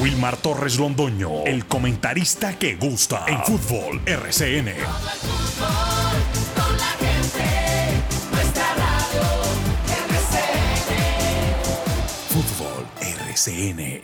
[0.00, 4.72] Wilmar Torres Londoño, el comentarista que gusta en fútbol RCN.
[12.28, 14.02] Fútbol RCN.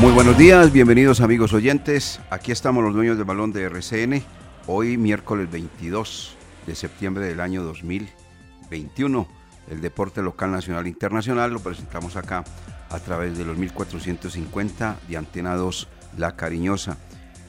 [0.00, 2.20] Muy buenos días, bienvenidos amigos oyentes.
[2.30, 4.22] Aquí estamos los dueños del balón de RCN.
[4.66, 6.35] Hoy miércoles 22
[6.66, 9.28] de septiembre del año 2021.
[9.70, 12.44] El deporte local, nacional e internacional lo presentamos acá
[12.90, 16.98] a través de los 1450 de Antena 2 La Cariñosa.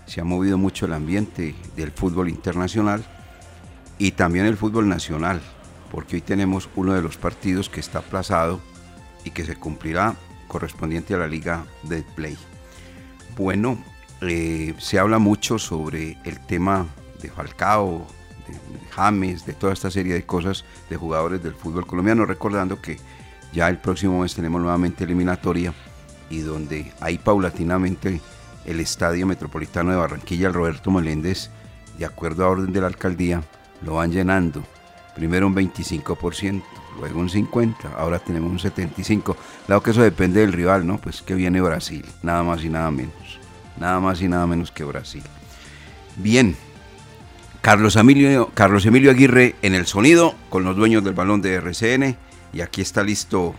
[0.05, 3.03] Se ha movido mucho el ambiente del fútbol internacional
[3.97, 5.41] y también el fútbol nacional,
[5.91, 8.61] porque hoy tenemos uno de los partidos que está aplazado
[9.23, 10.15] y que se cumplirá
[10.47, 12.37] correspondiente a la Liga de Play.
[13.35, 13.77] Bueno,
[14.21, 16.87] eh, se habla mucho sobre el tema
[17.21, 18.07] de Falcao,
[18.91, 22.97] James, de toda esta serie de cosas de jugadores del fútbol colombiano, recordando que
[23.53, 25.73] ya el próximo mes tenemos nuevamente eliminatoria
[26.29, 28.21] y donde ahí paulatinamente
[28.65, 31.49] el Estadio Metropolitano de Barranquilla, el Roberto Meléndez,
[31.97, 33.43] de acuerdo a orden de la alcaldía,
[33.81, 34.63] lo van llenando.
[35.15, 36.61] Primero un 25%,
[36.99, 39.35] luego un 50%, ahora tenemos un 75%.
[39.65, 40.97] Claro que eso depende del rival, ¿no?
[40.97, 43.39] Pues que viene Brasil, nada más y nada menos.
[43.79, 45.23] Nada más y nada menos que Brasil.
[46.17, 46.55] Bien,
[47.67, 52.15] Carlos Emilio, Carlos Emilio Aguirre en el sonido con los dueños del balón de RCN.
[52.53, 53.55] Y aquí está listo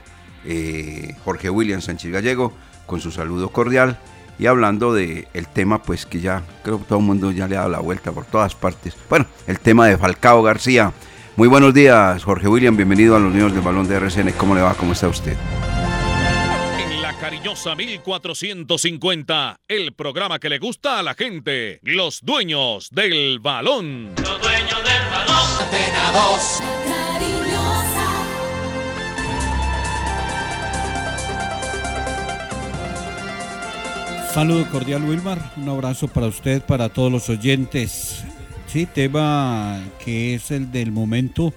[0.47, 2.55] eh, Jorge William Sánchez Gallego
[2.87, 3.99] con su saludo cordial
[4.39, 7.57] y hablando del el tema pues que ya creo que todo el mundo ya le
[7.57, 8.97] ha dado la vuelta por todas partes.
[9.11, 10.91] Bueno, el tema de Falcao García.
[11.37, 14.33] Muy buenos días Jorge William, bienvenido a los niños del balón de RCN.
[14.39, 14.73] ¿Cómo le va?
[14.73, 15.37] ¿Cómo está usted?
[17.39, 24.13] Cariñosa 1450, el programa que le gusta a la gente, los dueños del balón.
[24.17, 25.47] Los dueños del balón.
[25.61, 26.11] Antena
[34.25, 34.35] 2.
[34.35, 38.25] Saludo cordial Wilmar, un abrazo para usted, para todos los oyentes.
[38.67, 41.55] Sí, tema que es el del momento,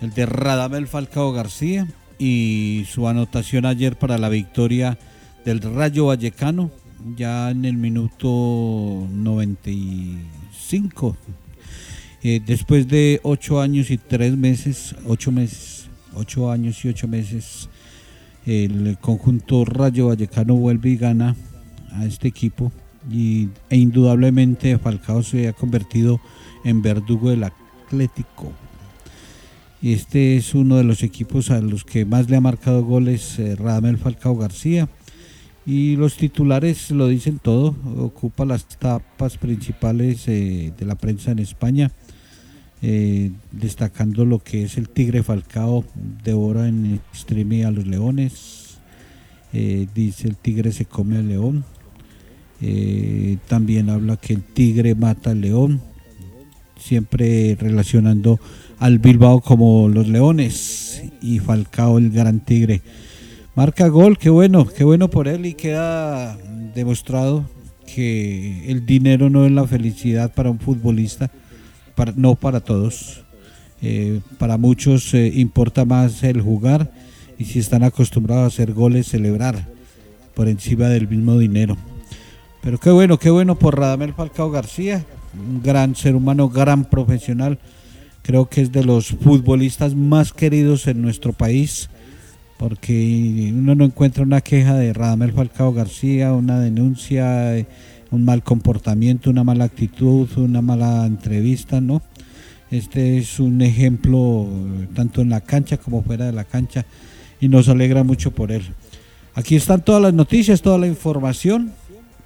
[0.00, 1.86] el de Radamel Falcao García
[2.18, 4.96] y su anotación ayer para la victoria
[5.44, 6.70] del Rayo Vallecano,
[7.16, 11.16] ya en el minuto 95.
[12.22, 17.68] Eh, después de ocho años y tres meses, ocho meses, ocho años y ocho meses,
[18.46, 21.34] el conjunto Rayo Vallecano vuelve y gana
[21.92, 22.70] a este equipo
[23.10, 26.20] y, e indudablemente Falcao se ha convertido
[26.64, 28.52] en verdugo del Atlético.
[29.82, 33.56] Este es uno de los equipos a los que más le ha marcado goles eh,
[33.56, 34.90] Radamel Falcao García.
[35.66, 41.38] Y los titulares lo dicen todo, ocupa las tapas principales eh, de la prensa en
[41.38, 41.90] España,
[42.82, 45.84] eh, destacando lo que es el Tigre Falcao
[46.24, 48.78] devora en streaming a los leones,
[49.52, 51.64] eh, dice el Tigre se come al león,
[53.48, 55.80] también habla que el tigre mata al león,
[56.78, 58.38] siempre relacionando
[58.78, 62.82] al Bilbao como los leones y Falcao el gran tigre.
[63.56, 66.36] Marca gol, qué bueno, qué bueno por él y queda
[66.74, 67.44] demostrado
[67.84, 71.30] que el dinero no es la felicidad para un futbolista,
[71.96, 73.24] para, no para todos.
[73.82, 76.92] Eh, para muchos eh, importa más el jugar
[77.38, 79.66] y si están acostumbrados a hacer goles, celebrar
[80.34, 81.76] por encima del mismo dinero.
[82.62, 85.04] Pero qué bueno, qué bueno por Radamel Falcao García,
[85.34, 87.58] un gran ser humano, gran profesional.
[88.22, 91.88] Creo que es de los futbolistas más queridos en nuestro país,
[92.60, 97.66] porque uno no encuentra una queja de Radamel Falcao García, una denuncia, eh,
[98.10, 102.02] un mal comportamiento, una mala actitud, una mala entrevista, ¿no?
[102.70, 106.84] Este es un ejemplo eh, tanto en la cancha como fuera de la cancha
[107.40, 108.62] y nos alegra mucho por él.
[109.34, 111.72] Aquí están todas las noticias, toda la información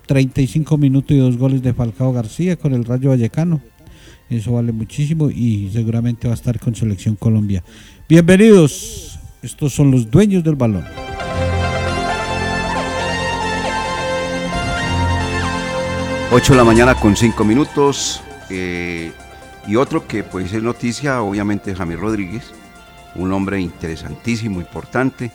[0.06, 3.60] 35 minutos y dos goles de Falcao García con el Rayo Vallecano.
[4.28, 7.62] Eso vale muchísimo y seguramente va a estar con Selección Colombia.
[8.08, 9.13] Bienvenidos,
[9.44, 10.84] estos son los dueños del balón.
[16.32, 18.22] 8 de la mañana con 5 minutos.
[18.48, 19.12] Eh,
[19.66, 22.52] y otro que pues es noticia, obviamente, Jamie Rodríguez,
[23.14, 25.30] un hombre interesantísimo, importante,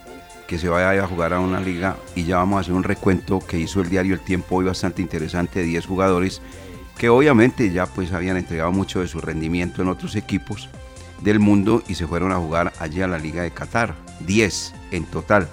[0.48, 3.40] que se vaya a jugar a una liga y ya vamos a hacer un recuento
[3.40, 6.42] que hizo el diario El Tiempo hoy bastante interesante de 10 jugadores
[6.98, 10.70] que obviamente ya pues habían entregado mucho de su rendimiento en otros equipos
[11.22, 15.06] del mundo y se fueron a jugar allí a la Liga de Qatar, 10 en
[15.06, 15.48] total,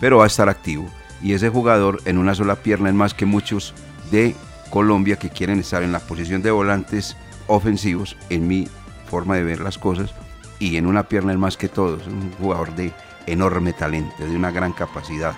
[0.00, 0.88] pero va a estar activo.
[1.22, 3.74] Y ese jugador en una sola pierna es más que muchos
[4.10, 4.34] de
[4.70, 7.16] Colombia que quieren estar en la posición de volantes
[7.46, 8.68] ofensivos, en mi
[9.08, 10.14] forma de ver las cosas,
[10.58, 12.92] y en una pierna es más que todos, un jugador de
[13.26, 15.34] enorme talento, de una gran capacidad,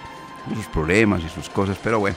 [0.54, 2.16] sus problemas y sus cosas, pero bueno,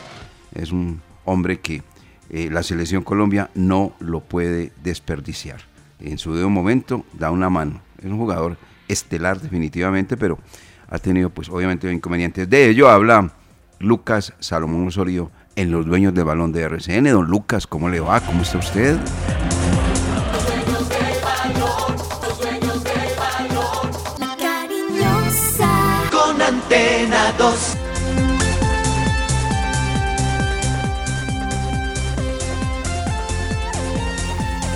[0.53, 1.83] es un hombre que
[2.29, 5.61] eh, la selección Colombia no lo puede desperdiciar.
[5.99, 8.57] En su debido momento da una mano, es un jugador
[8.87, 10.37] estelar definitivamente, pero
[10.87, 12.49] ha tenido pues obviamente inconvenientes.
[12.49, 13.31] De ello habla
[13.79, 17.05] Lucas Salomón Osorio en los dueños del balón de RCN.
[17.05, 18.19] Don Lucas, ¿cómo le va?
[18.19, 18.99] ¿Cómo está usted?
[26.11, 27.77] Con antena 2.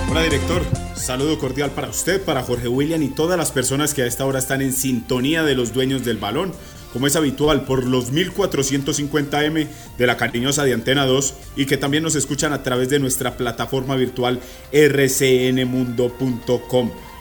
[0.09, 0.63] Hola director,
[1.09, 4.37] saludo cordial para usted, para Jorge William y todas las personas que a esta hora
[4.37, 6.53] están en sintonía de los dueños del balón
[6.93, 9.67] como es habitual, por los 1450M
[9.97, 13.37] de la cariñosa de Antena 2 y que también nos escuchan a través de nuestra
[13.37, 14.39] plataforma virtual
[14.71, 16.11] rcnmundo.com.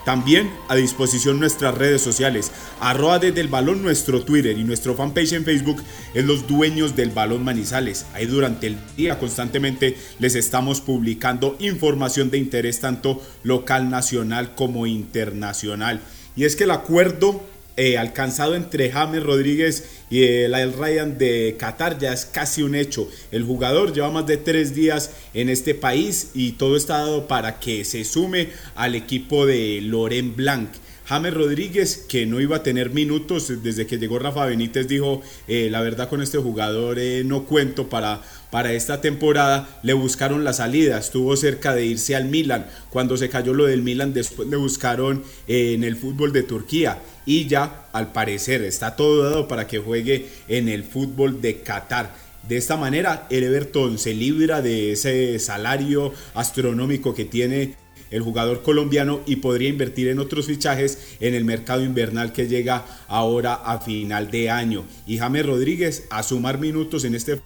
[0.09, 2.51] También a disposición nuestras redes sociales,
[2.81, 5.83] arroba desde el balón nuestro Twitter y nuestro fanpage en Facebook
[6.15, 8.07] es los dueños del balón Manizales.
[8.15, 14.87] Ahí durante el día constantemente les estamos publicando información de interés tanto local, nacional como
[14.87, 16.01] internacional.
[16.37, 17.43] Y es que el acuerdo
[17.79, 23.09] eh, alcanzado entre James Rodríguez y el Ryan de Qatar ya es casi un hecho.
[23.31, 27.61] El jugador lleva más de tres días en este país y todo está dado para
[27.61, 30.71] que se sume al equipo de Loren Blanc.
[31.05, 35.69] James Rodríguez, que no iba a tener minutos desde que llegó Rafa Benítez, dijo, eh,
[35.71, 39.81] la verdad con este jugador eh, no cuento para, para esta temporada.
[39.83, 42.67] Le buscaron la salida, estuvo cerca de irse al Milan.
[42.91, 47.01] Cuando se cayó lo del Milan, después le buscaron eh, en el fútbol de Turquía.
[47.27, 52.15] Y ya, al parecer, está todo dado para que juegue en el fútbol de Qatar.
[52.49, 57.77] De esta manera, el Everton se libra de ese salario astronómico que tiene
[58.11, 62.87] el jugador colombiano y podría invertir en otros fichajes en el mercado invernal que llega
[63.07, 64.85] ahora a final de año.
[65.07, 67.41] Y James Rodríguez a sumar minutos en este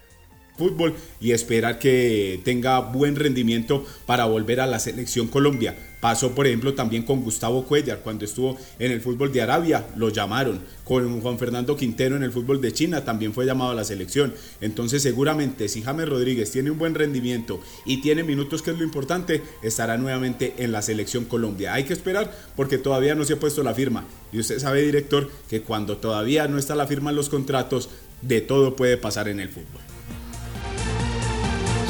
[0.62, 5.76] fútbol y esperar que tenga buen rendimiento para volver a la selección Colombia.
[6.03, 10.09] Pasó, por ejemplo, también con Gustavo Cuellar cuando estuvo en el fútbol de Arabia, lo
[10.09, 10.61] llamaron.
[10.82, 14.35] Con Juan Fernando Quintero en el fútbol de China también fue llamado a la selección.
[14.61, 18.82] Entonces, seguramente, si James Rodríguez tiene un buen rendimiento y tiene minutos, que es lo
[18.82, 21.72] importante, estará nuevamente en la selección Colombia.
[21.72, 24.05] Hay que esperar porque todavía no se ha puesto la firma.
[24.32, 27.91] Y usted sabe, director, que cuando todavía no está la firma en los contratos,
[28.22, 29.81] de todo puede pasar en el fútbol.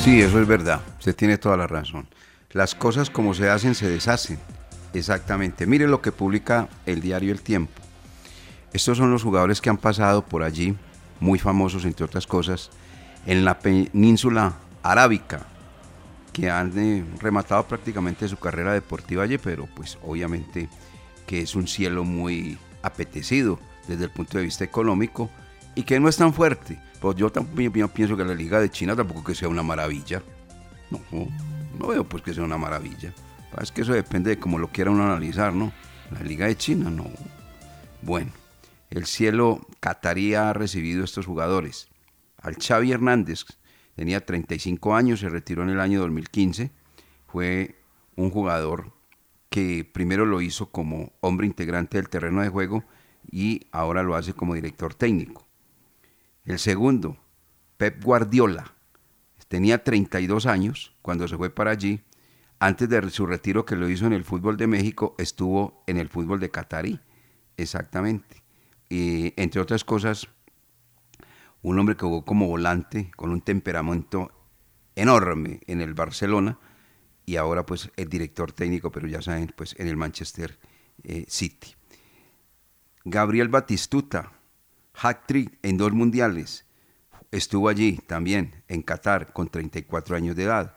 [0.02, 0.80] Sí, eso es verdad.
[0.98, 2.08] Usted tiene toda la razón.
[2.50, 4.36] Las cosas como se hacen, se deshacen.
[4.92, 5.64] Exactamente.
[5.64, 7.80] Mire lo que publica el diario El Tiempo.
[8.72, 10.74] Estos son los jugadores que han pasado por allí,
[11.20, 12.70] muy famosos entre otras cosas,
[13.26, 15.46] en la península arábica,
[16.32, 20.68] que han eh, rematado prácticamente su carrera deportiva allí, pero pues obviamente
[21.28, 25.30] que es un cielo muy apetecido desde el punto de vista económico
[25.76, 26.80] y que no es tan fuerte.
[27.02, 30.22] Pues yo también pienso que la Liga de China tampoco que sea una maravilla.
[30.88, 31.00] No,
[31.76, 33.12] no veo pues que sea una maravilla.
[33.60, 35.72] Es que eso depende de cómo lo quiera uno analizar, ¿no?
[36.12, 37.10] La Liga de China, no.
[38.02, 38.30] Bueno,
[38.88, 41.88] el cielo catarí ha recibido estos jugadores.
[42.38, 43.46] Al Xavi Hernández,
[43.96, 46.70] tenía 35 años, se retiró en el año 2015.
[47.26, 47.74] Fue
[48.14, 48.92] un jugador
[49.50, 52.84] que primero lo hizo como hombre integrante del terreno de juego
[53.28, 55.48] y ahora lo hace como director técnico.
[56.44, 57.16] El segundo,
[57.76, 58.72] Pep Guardiola,
[59.52, 62.00] tenía 32 años cuando se fue para allí.
[62.58, 66.08] Antes de su retiro que lo hizo en el fútbol de México, estuvo en el
[66.08, 67.00] fútbol de Qatarí,
[67.56, 68.42] exactamente.
[68.88, 70.28] Y entre otras cosas,
[71.60, 74.32] un hombre que jugó como volante, con un temperamento
[74.96, 76.58] enorme en el Barcelona,
[77.26, 80.58] y ahora pues es director técnico, pero ya saben, pues en el Manchester
[81.04, 81.74] eh, City.
[83.04, 84.32] Gabriel Batistuta,
[84.94, 86.66] hat trick en dos mundiales.
[87.30, 90.76] estuvo allí también, en Qatar, con 34 años de edad.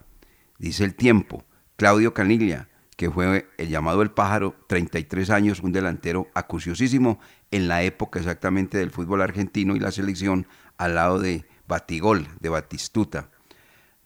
[0.57, 1.43] Dice el tiempo,
[1.75, 7.19] Claudio Canilla, que fue el llamado El Pájaro, 33 años, un delantero acuciosísimo
[7.51, 12.49] en la época exactamente del fútbol argentino y la selección al lado de Batigol, de
[12.49, 13.29] Batistuta.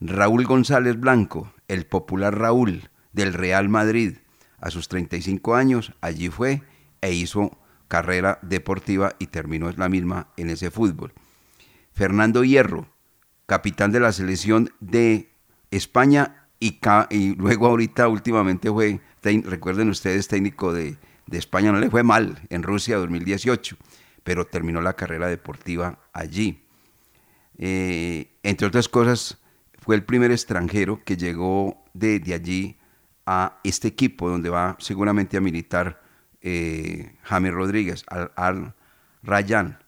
[0.00, 4.16] Raúl González Blanco, el popular Raúl del Real Madrid,
[4.58, 6.62] a sus 35 años, allí fue
[7.00, 7.56] e hizo
[7.90, 11.12] carrera deportiva y terminó la misma en ese fútbol.
[11.92, 12.86] Fernando Hierro,
[13.46, 15.32] capitán de la selección de
[15.72, 20.96] España y, luego ahorita últimamente fue, recuerden ustedes, técnico de,
[21.32, 23.76] España, no le fue mal en Rusia 2018,
[24.22, 26.62] pero terminó la carrera deportiva allí.
[27.58, 29.38] Eh, entre otras cosas,
[29.78, 32.78] fue el primer extranjero que llegó de, allí
[33.26, 36.00] a este equipo donde va seguramente a militar
[36.42, 38.74] eh, Rodríguez, al, al
[39.22, 39.78] Rayán.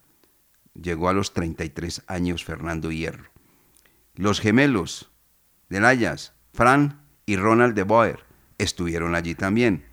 [0.75, 3.31] Llegó a los 33 años Fernando Hierro.
[4.15, 5.11] Los gemelos
[5.69, 8.21] del Ayas, Fran y Ronald de Boer,
[8.59, 9.85] estuvieron allí también.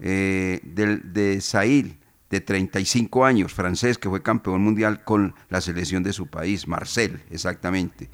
[0.00, 1.98] Eh, del, de Sail,
[2.28, 7.22] de 35 años, francés, que fue campeón mundial con la selección de su país, Marcel,
[7.30, 8.08] exactamente.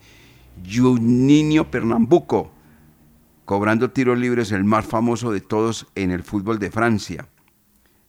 [0.68, 2.52] Juninho Pernambuco,
[3.44, 7.28] cobrando tiros libres, el más famoso de todos en el fútbol de Francia.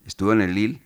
[0.10, 0.82] Estuvo en el Lille,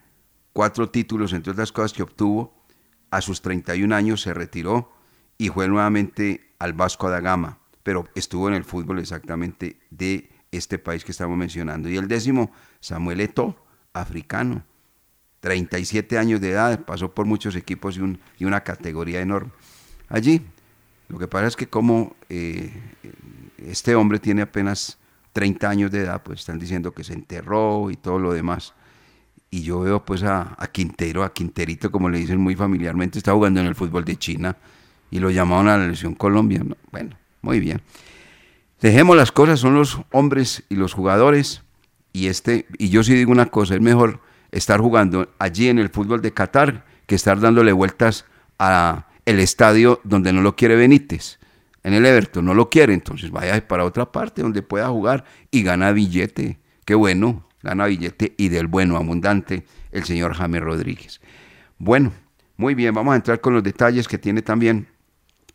[0.51, 2.61] cuatro títulos, entre otras cosas que obtuvo.
[3.09, 4.91] A sus 31 años se retiró
[5.37, 10.77] y fue nuevamente al Vasco da Gama, pero estuvo en el fútbol exactamente de este
[10.77, 11.87] país que estamos mencionando.
[11.87, 12.51] Y el décimo,
[12.81, 13.55] Samuel Eto'o,
[13.93, 14.65] africano,
[15.39, 19.53] 37 años de edad, pasó por muchos equipos y, y una categoría enorme.
[20.09, 20.41] Allí
[21.07, 22.73] lo que pasa es que como eh,
[23.57, 24.97] este hombre tiene apenas
[25.31, 28.73] 30 años de edad, pues están diciendo que se enterró y todo lo demás.
[29.53, 33.59] Y yo veo pues a, Quintero, a Quinterito, como le dicen muy familiarmente, está jugando
[33.59, 34.57] en el fútbol de China
[35.11, 36.63] y lo llamaron a la elección Colombia.
[36.91, 37.79] Bueno, muy bien.
[38.81, 41.61] Dejemos las cosas, son los hombres y los jugadores.
[42.13, 45.89] Y, este, y yo sí digo una cosa, es mejor estar jugando allí en el
[45.89, 48.25] fútbol de Qatar que estar dándole vueltas
[48.57, 51.37] a el estadio donde no lo quiere Benítez.
[51.83, 55.61] En el Everton no lo quiere, entonces vaya para otra parte donde pueda jugar y
[55.61, 56.57] gana billete.
[56.85, 61.21] Qué bueno, gana billete y del bueno, abundante, el señor James Rodríguez.
[61.79, 62.11] Bueno,
[62.57, 64.87] muy bien, vamos a entrar con los detalles que tiene también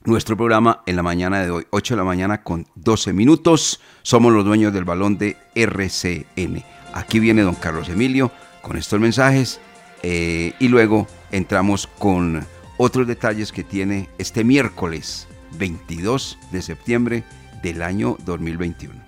[0.05, 3.81] nuestro programa en la mañana de hoy, 8 de la mañana con 12 minutos.
[4.03, 6.65] Somos los dueños del balón de RCN.
[6.95, 9.61] Aquí viene don Carlos Emilio con estos mensajes
[10.03, 12.45] eh, y luego entramos con
[12.79, 17.25] otros detalles que tiene este miércoles 22 de septiembre
[17.63, 19.08] del año 2021.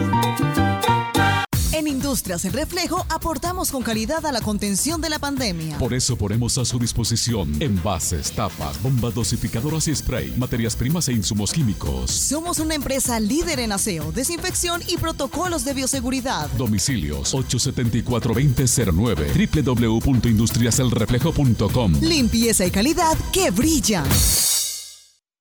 [1.72, 5.78] En Industrias El Reflejo aportamos con calidad a la contención de la pandemia.
[5.78, 11.12] Por eso ponemos a su disposición envases, tapas, bombas dosificadoras y spray, materias primas e
[11.12, 12.10] insumos químicos.
[12.10, 16.48] Somos una empresa líder en aseo, desinfección y protocolos de bioseguridad.
[16.56, 24.06] Domicilios 874-2009 www.industriaselreflejo.com Limpieza y calidad que brillan.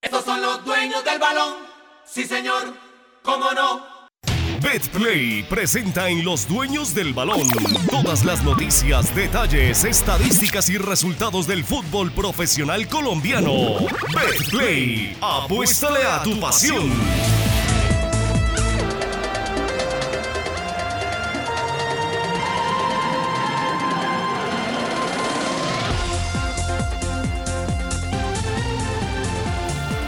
[0.02, 1.54] Estos son los dueños del balón.
[2.06, 2.74] Sí, señor.
[3.24, 3.95] ¿Cómo no?
[4.66, 7.48] BetPlay presenta en Los Dueños del Balón
[7.92, 13.52] todas las noticias, detalles, estadísticas y resultados del fútbol profesional colombiano.
[14.12, 16.92] BetPlay, apuéstale a tu pasión.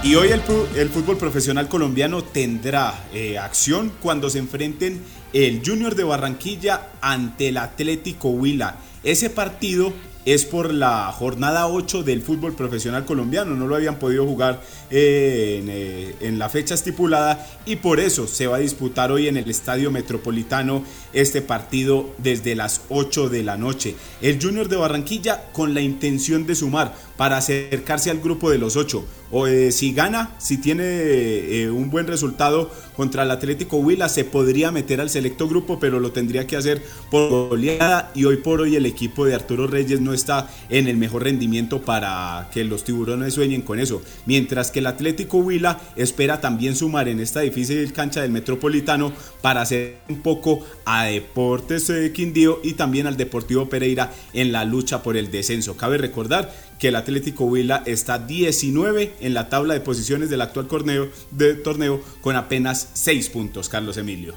[0.03, 5.01] Y hoy el, fútbol profesional colombiano tendrá eh, acción cuando se enfrenten
[5.33, 8.77] el Junior de Barranquilla ante el Atlético Huila.
[9.03, 9.91] Ese partido
[10.27, 13.55] es por la jornada 8 del fútbol profesional colombiano.
[13.55, 14.61] No lo habían podido jugar
[14.91, 19.37] eh, eh, en, la fecha estipulada y por eso se va a disputar hoy en
[19.37, 20.83] el Estadio Metropolitano
[21.13, 23.95] este partido desde las 8 de la noche.
[24.21, 28.75] El Junior de Barranquilla con la intención de sumar para acercarse al grupo de los
[28.75, 34.09] 8 o eh, si gana, si tiene eh, un buen resultado contra el Atlético Huila,
[34.09, 38.11] se podría meter al selecto grupo, pero lo tendría que hacer por goleada.
[38.15, 41.81] Y hoy por hoy el equipo de Arturo Reyes no está en el mejor rendimiento
[41.81, 47.09] para que los tiburones sueñen con eso, mientras que el Atlético Huila espera también sumar
[47.09, 52.73] en esta difícil cancha del Metropolitano para hacer un poco a Deportes de Quindío y
[52.73, 55.75] también al Deportivo Pereira en la lucha por el descenso.
[55.75, 60.67] Cabe recordar que el Atlético Huila está 19 en la tabla de posiciones del actual
[60.67, 64.33] torneo, de torneo con apenas 6 puntos, Carlos Emilio.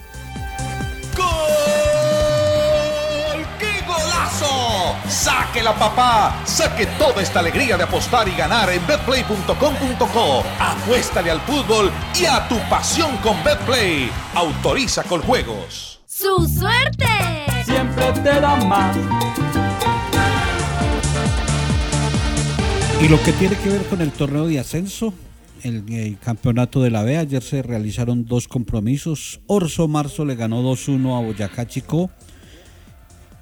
[1.17, 1.27] ¡Gol!
[3.59, 4.97] ¡Qué golazo!
[5.09, 6.43] ¡Saque la papá!
[6.45, 10.45] ¡Saque toda esta alegría de apostar y ganar en betplay.com.co!
[10.59, 14.11] Apuéstale al fútbol y a tu pasión con Betplay.
[14.35, 16.01] Autoriza con juegos.
[16.07, 17.07] ¡Su suerte!
[17.65, 18.97] Siempre te da más.
[23.03, 25.15] Y lo que tiene que ver con el torneo de ascenso,
[25.63, 29.41] el, campeonato de la B, ayer se realizaron dos compromisos.
[29.47, 32.11] Orso Marzo le ganó 2-1 a Boyacá Chico.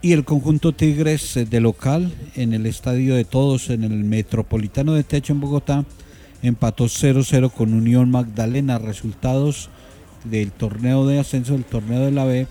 [0.01, 4.95] Y el conjunto Tigres eh, de local en el Estadio de Todos, en el Metropolitano
[4.95, 5.85] de Techo en Bogotá,
[6.41, 8.79] empató 0-0 con Unión Magdalena.
[8.79, 9.71] Resultados
[10.23, 12.47] del torneo de ascenso, del torneo de la B,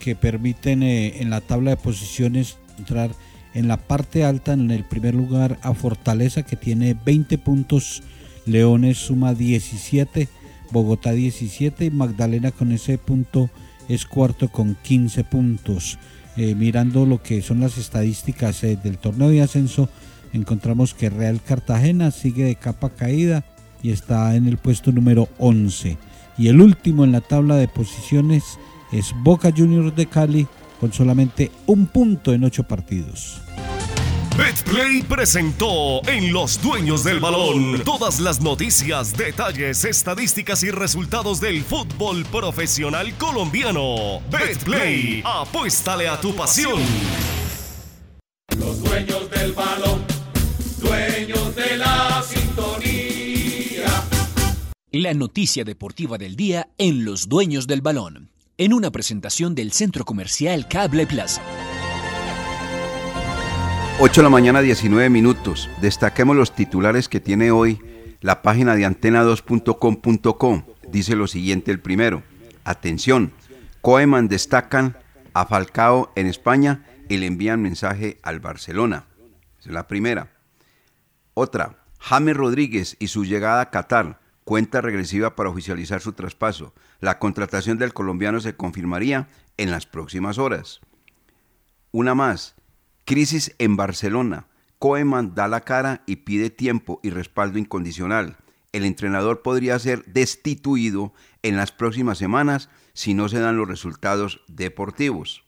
[0.00, 3.12] que permiten eh, en la tabla de posiciones entrar
[3.54, 8.02] en la parte alta, en el primer lugar, a Fortaleza, que tiene 20 puntos.
[8.46, 10.28] Leones suma 17,
[10.70, 13.50] Bogotá 17 y Magdalena con ese punto
[13.88, 15.98] es cuarto con 15 puntos.
[16.36, 19.88] Eh, mirando lo que son las estadísticas eh, del torneo de ascenso,
[20.32, 23.44] encontramos que Real Cartagena sigue de capa caída
[23.82, 25.96] y está en el puesto número 11.
[26.36, 28.44] Y el último en la tabla de posiciones
[28.92, 30.46] es Boca Juniors de Cali
[30.80, 33.40] con solamente un punto en ocho partidos.
[34.38, 41.64] BetPlay presentó en Los Dueños del Balón todas las noticias, detalles, estadísticas y resultados del
[41.64, 44.20] fútbol profesional colombiano.
[44.30, 46.80] BetPlay, apuéstale a tu pasión.
[48.56, 50.04] Los dueños del balón,
[50.80, 53.86] dueños de la sintonía.
[54.92, 58.30] La noticia deportiva del día en Los Dueños del Balón,
[58.60, 61.40] en una presentación del Centro Comercial Cable Plaza.
[64.00, 65.70] 8 de la mañana, 19 minutos.
[65.80, 67.80] Destaquemos los titulares que tiene hoy
[68.20, 70.64] la página de antena2.com.com.
[70.88, 72.24] Dice lo siguiente el primero.
[72.64, 73.32] Atención,
[73.80, 74.96] Koeman destacan
[75.34, 79.04] a Falcao en España y le envían mensaje al Barcelona.
[79.60, 80.32] Es la primera.
[81.34, 86.72] Otra, James Rodríguez y su llegada a Qatar, cuenta regresiva para oficializar su traspaso.
[87.00, 90.80] La contratación del colombiano se confirmaría en las próximas horas.
[91.92, 92.54] Una más,
[93.04, 94.46] crisis en Barcelona.
[94.78, 98.38] Koeman da la cara y pide tiempo y respaldo incondicional.
[98.72, 104.40] El entrenador podría ser destituido en las próximas semanas si no se dan los resultados
[104.48, 105.44] deportivos.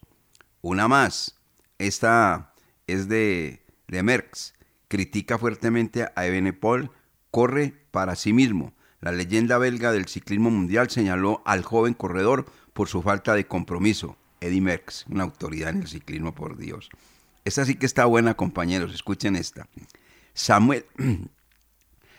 [0.61, 1.41] Una más,
[1.79, 2.53] esta
[2.87, 4.53] es de, de Merckx.
[4.89, 6.91] Critica fuertemente a Ebenepol,
[7.31, 8.75] corre para sí mismo.
[9.01, 14.17] La leyenda belga del ciclismo mundial señaló al joven corredor por su falta de compromiso.
[14.41, 16.91] Eddie Merckx, una autoridad en el ciclismo, por Dios.
[17.45, 18.93] Esta sí que está buena, compañeros.
[18.95, 19.69] Escuchen esta.
[20.35, 20.85] Samuel,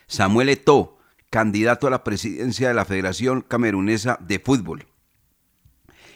[0.07, 0.97] Samuel Eto'o,
[1.29, 4.87] candidato a la presidencia de la Federación Camerunesa de Fútbol.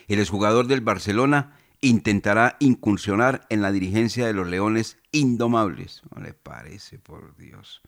[0.08, 6.02] El exjugador del Barcelona intentará incursionar en la dirigencia de los Leones Indomables.
[6.14, 7.82] No le parece, por Dios.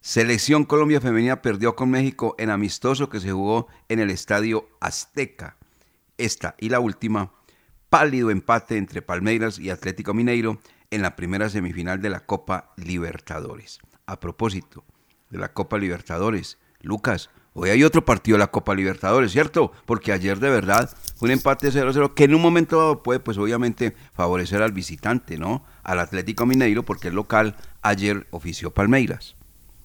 [0.00, 5.56] Selección Colombia Femenina perdió con México en amistoso que se jugó en el Estadio Azteca.
[6.16, 7.32] Esta y la última,
[7.90, 13.80] pálido empate entre Palmeiras y Atlético Mineiro en la primera semifinal de la Copa Libertadores.
[14.06, 14.84] A propósito
[15.30, 19.72] de la Copa Libertadores, Lucas, hoy hay otro partido de la Copa Libertadores, ¿cierto?
[19.84, 23.96] Porque ayer de verdad un empate 0-0 que en un momento dado puede pues obviamente
[24.14, 25.64] favorecer al visitante, ¿no?
[25.82, 29.37] Al Atlético Mineiro porque el local ayer ofició Palmeiras.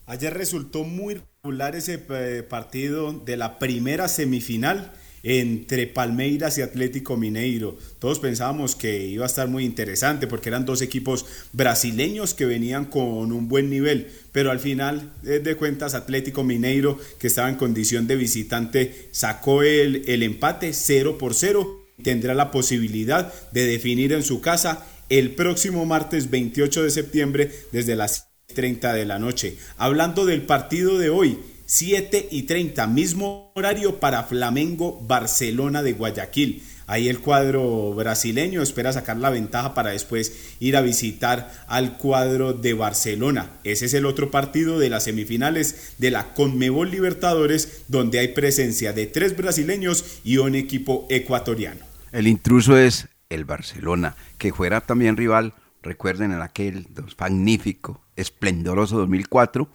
[0.05, 4.91] Ayer resultó muy regular ese eh, partido de la primera semifinal
[5.25, 7.77] entre Palmeiras y Atlético Mineiro.
[7.99, 12.83] Todos pensábamos que iba a estar muy interesante porque eran dos equipos brasileños que venían
[12.83, 18.05] con un buen nivel, pero al final de cuentas Atlético Mineiro, que estaba en condición
[18.05, 21.85] de visitante, sacó el, el empate 0 por 0.
[22.03, 27.95] Tendrá la posibilidad de definir en su casa el próximo martes 28 de septiembre desde
[27.95, 29.57] las 30 de la noche.
[29.77, 36.63] Hablando del partido de hoy, 7 y 30, mismo horario para Flamengo Barcelona de Guayaquil.
[36.85, 42.53] Ahí el cuadro brasileño espera sacar la ventaja para después ir a visitar al cuadro
[42.53, 43.51] de Barcelona.
[43.63, 48.91] Ese es el otro partido de las semifinales de la Conmebol Libertadores, donde hay presencia
[48.91, 51.85] de tres brasileños y un equipo ecuatoriano.
[52.11, 56.87] El intruso es el Barcelona, que fuera también rival, recuerden en aquel
[57.19, 59.69] magnífico, esplendoroso 2004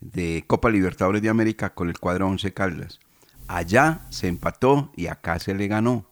[0.00, 2.98] de Copa Libertadores de América con el cuadro Once Caldas.
[3.46, 6.06] Allá se empató y acá se le ganó.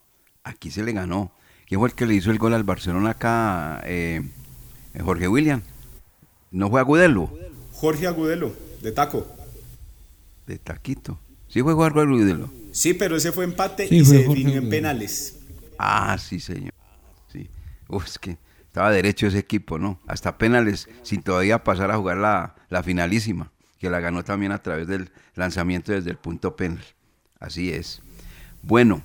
[0.44, 1.32] Aquí se le ganó.
[1.66, 3.80] ¿Quién fue el que le hizo el gol al Barcelona acá?
[3.84, 4.22] Eh,
[5.02, 5.62] Jorge William.
[6.50, 7.30] ¿No fue Agudelo?
[7.72, 9.26] Jorge Agudelo, de Taco.
[10.46, 11.18] De Taquito.
[11.48, 12.50] Sí fue Jorge Agudelo.
[12.72, 15.38] Sí, pero ese fue empate y se definió en penales.
[15.78, 16.74] Ah, sí, señor.
[17.32, 17.48] Sí.
[17.88, 18.38] Uf, es que
[18.78, 19.98] estaba derecho ese equipo, ¿no?
[20.06, 24.86] Hasta penales, sin todavía pasar a jugar la, finalísima que la ganó también a través
[24.86, 26.84] del lanzamiento desde el punto penal.
[27.40, 28.02] Así es.
[28.62, 29.02] Bueno,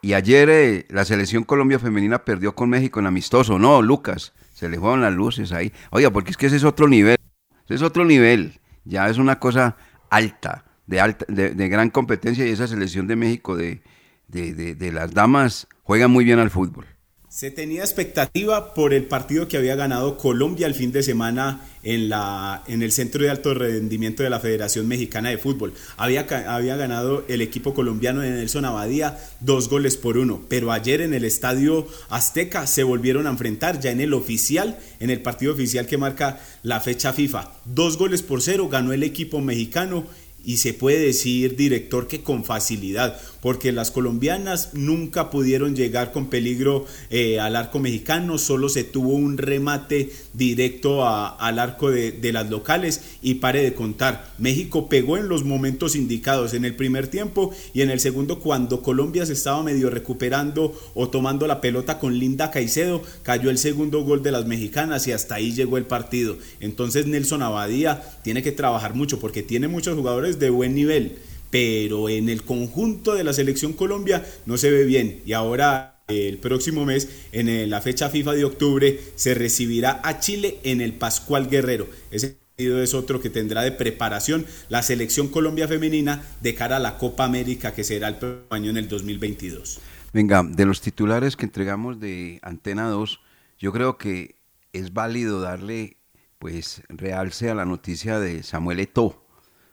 [0.00, 4.32] y ayer eh, la selección Colombia femenina perdió con México en amistoso, ¿no, Lucas?
[4.54, 5.74] Se le fueron las luces ahí.
[5.90, 7.18] Oiga, porque es que ese es otro nivel.
[7.66, 8.60] Ese es otro nivel.
[8.86, 9.76] Ya es una cosa
[10.08, 13.82] alta, de, alta, de, gran competencia y esa selección de México de,
[14.28, 16.86] de las damas juega muy bien al fútbol.
[17.32, 22.10] Se tenía expectativa por el partido que había ganado Colombia el fin de semana en,
[22.10, 25.72] la, en el Centro de Alto Rendimiento de la Federación Mexicana de Fútbol.
[25.96, 31.00] Había, había ganado el equipo colombiano de Nelson Abadía dos goles por uno, pero ayer
[31.00, 35.54] en el Estadio Azteca se volvieron a enfrentar ya en el oficial, en el partido
[35.54, 37.50] oficial que marca la fecha FIFA.
[37.64, 40.04] Dos goles por cero ganó el equipo mexicano
[40.44, 46.28] y se puede decir, director, que con facilidad, porque las colombianas nunca pudieron llegar con
[46.28, 52.32] peligro eh, al arco mexicano, solo se tuvo un remate directo al arco de, de,
[52.32, 54.32] las locales y pare de contar.
[54.38, 58.80] México pegó en los momentos indicados, en el primer tiempo y en el segundo cuando
[58.80, 64.04] Colombia se estaba medio recuperando o tomando la pelota con Linda Caicedo, cayó el segundo
[64.04, 66.36] gol de las mexicanas y hasta ahí llegó el partido.
[66.60, 71.18] Entonces Nelson Abadía tiene que trabajar mucho porque tiene muchos jugadores de buen nivel
[71.52, 75.20] pero en el conjunto de la selección Colombia no se ve bien.
[75.26, 80.60] Y ahora el próximo mes, en la fecha FIFA de octubre, se recibirá a Chile
[80.64, 81.88] en el Pascual Guerrero.
[82.10, 86.80] Ese partido es otro que tendrá de preparación la selección Colombia femenina de cara a
[86.80, 89.78] la Copa América que será el próximo año en el 2022.
[90.14, 93.20] Venga, de los titulares que entregamos de Antena 2,
[93.58, 94.36] yo creo que
[94.72, 95.98] es válido darle
[96.38, 99.26] pues realce a la noticia de Samuel Eto'o,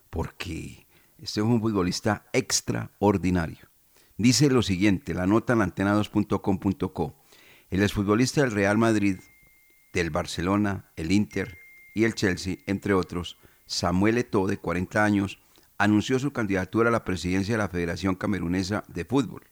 [0.10, 0.79] porque
[1.22, 3.70] este es un futbolista extraordinario.
[4.18, 7.16] Dice lo siguiente, la nota en antena2.com.co.
[7.70, 9.20] El exfutbolista del Real Madrid,
[9.94, 11.58] del Barcelona, el Inter
[11.94, 15.40] y el Chelsea, entre otros, Samuel Eto'o, de 40 años,
[15.78, 19.44] anunció su candidatura a la presidencia de la Federación Camerunesa de Fútbol.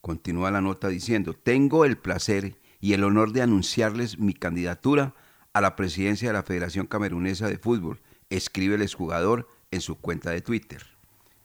[0.00, 5.14] Continúa la nota diciendo, tengo el placer y el honor de anunciarles mi candidatura
[5.52, 10.30] a la presidencia de la Federación Camerunesa de Fútbol, escribe el exjugador en su cuenta
[10.30, 10.86] de Twitter.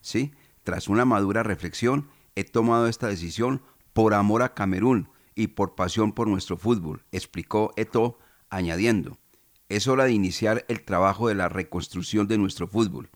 [0.02, 0.34] ¿Sí?
[0.64, 3.62] Tras una madura reflexión, he tomado esta decisión
[3.94, 9.18] por amor a Camerún y por pasión por nuestro fútbol, explicó Eto, añadiendo,
[9.68, 13.10] es hora de iniciar el trabajo de la reconstrucción de nuestro fútbol.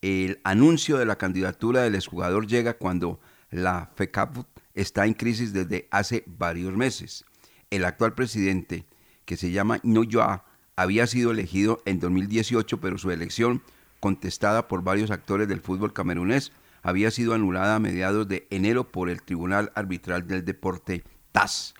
[0.00, 5.88] El anuncio de la candidatura del exjugador llega cuando la FECAP está en crisis desde
[5.90, 7.24] hace varios meses.
[7.70, 8.86] El actual presidente,
[9.24, 10.44] que se llama Noyoa,
[10.76, 13.62] había sido elegido en 2018, pero su elección,
[14.00, 19.10] contestada por varios actores del fútbol camerunés, había sido anulada a mediados de enero por
[19.10, 21.74] el Tribunal Arbitral del Deporte TAS.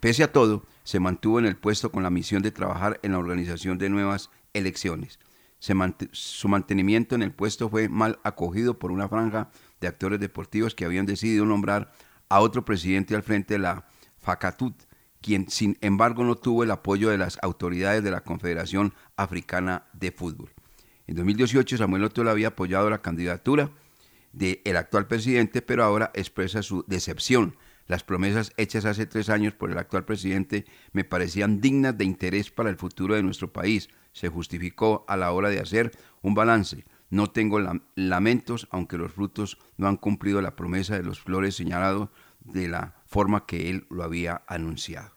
[0.00, 3.18] Pese a todo, se mantuvo en el puesto con la misión de trabajar en la
[3.18, 5.18] organización de nuevas elecciones.
[6.12, 10.84] su mantenimiento en el puesto fue mal acogido por una franja de actores deportivos que
[10.84, 11.92] habían decidido nombrar
[12.28, 13.86] a otro presidente al frente de la
[14.18, 14.74] FACATUT,
[15.20, 20.10] quien sin embargo no tuvo el apoyo de las autoridades de la Confederación Africana de
[20.10, 20.50] Fútbol.
[21.06, 23.70] En 2018 Samuel Otto había apoyado la candidatura
[24.32, 27.56] del actual presidente, pero ahora expresa su decepción
[27.92, 32.50] las promesas hechas hace tres años por el actual presidente me parecían dignas de interés
[32.50, 33.88] para el futuro de nuestro país.
[34.12, 36.84] Se justificó a la hora de hacer un balance.
[37.10, 37.60] No tengo
[37.94, 42.08] lamentos, aunque los frutos no han cumplido la promesa de los flores señalados
[42.40, 45.12] de la forma que él lo había anunciado.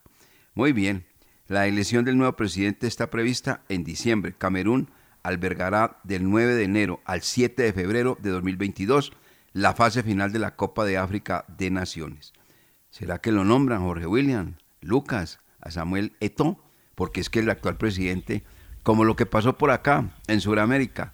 [0.54, 1.06] Muy bien,
[1.46, 4.34] la elección del nuevo presidente está prevista en diciembre.
[4.36, 4.90] Camerún
[5.26, 9.12] albergará del 9 de enero al 7 de febrero de 2022
[9.52, 12.32] la fase final de la Copa de África de Naciones.
[12.90, 16.62] ¿Será que lo nombran Jorge William, Lucas, a Samuel Eto?
[16.94, 18.44] Porque es que el actual presidente,
[18.84, 21.12] como lo que pasó por acá, en Sudamérica,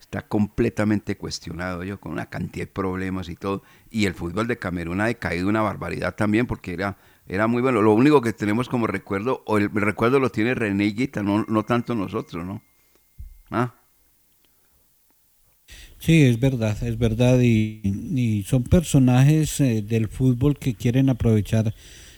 [0.00, 3.62] está completamente cuestionado, yo, con una cantidad de problemas y todo.
[3.90, 7.82] Y el fútbol de Camerún ha decaído una barbaridad también, porque era, era muy bueno.
[7.82, 11.64] Lo único que tenemos como recuerdo, o el, recuerdo lo tiene René Guita, no, no
[11.64, 12.62] tanto nosotros, ¿no?
[16.02, 17.38] Sí, es verdad, es verdad.
[17.40, 21.72] Y, son personajes eh, del fútbol que quieren aprovechar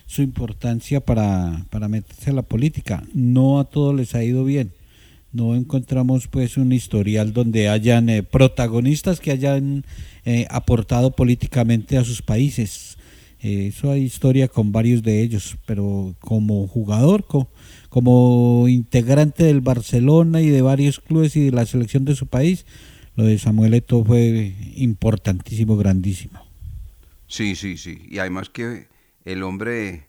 [0.07, 3.05] su importancia para, para meterse a la política.
[3.13, 4.73] No a todos les ha ido bien.
[5.33, 9.85] No encontramos pues un historial donde hayan eh, protagonistas que hayan
[10.25, 12.97] eh, aportado políticamente a sus países.
[13.41, 17.27] eso hay historia con varios de ellos, pero como jugador,
[17.95, 22.67] como integrante del Barcelona y de varios clubes y de la selección de su país,
[23.15, 26.45] lo de Samuel Eto'o fue importantísimo, grandísimo.
[27.29, 28.05] Sí, sí, sí.
[28.11, 28.89] Y además que
[29.25, 30.09] el hombre,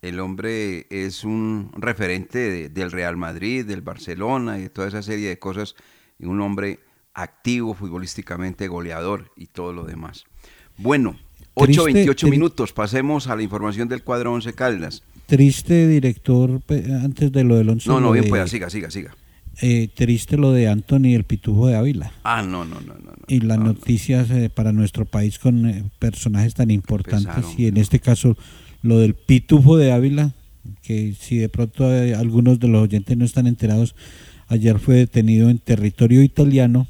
[0.00, 5.28] el hombre es un referente del Real Madrid, del Barcelona y de toda esa serie
[5.28, 5.74] de cosas.
[6.18, 6.80] Y un hombre
[7.12, 10.24] activo futbolísticamente, goleador y todo lo demás.
[10.78, 11.18] Bueno,
[11.54, 12.72] 8.28 minutos.
[12.72, 15.02] Pasemos a la información del cuadro 11 Caldas.
[15.26, 16.62] Triste director,
[17.02, 17.88] antes de lo del 11.
[17.88, 19.14] No, no, bien, pues siga, siga, siga.
[19.62, 22.12] Eh, triste lo de Anthony el Pitufo de Ávila.
[22.24, 22.94] Ah, no, no, no.
[22.94, 27.78] no, y las noticias eh, para nuestro país con eh, personajes tan importantes y en
[27.78, 28.36] este caso
[28.82, 30.32] lo del Pitufo de Ávila,
[30.82, 33.94] que si de pronto algunos de los oyentes no están enterados,
[34.48, 36.86] ayer fue detenido en territorio italiano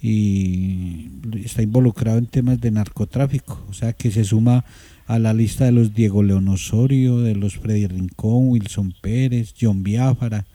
[0.00, 1.10] y
[1.44, 4.64] está involucrado en temas de narcotráfico, o sea que se suma
[5.06, 9.82] a la lista de los Diego León Osorio, de los Freddy Rincón, Wilson Pérez, John
[9.82, 10.46] Biafara,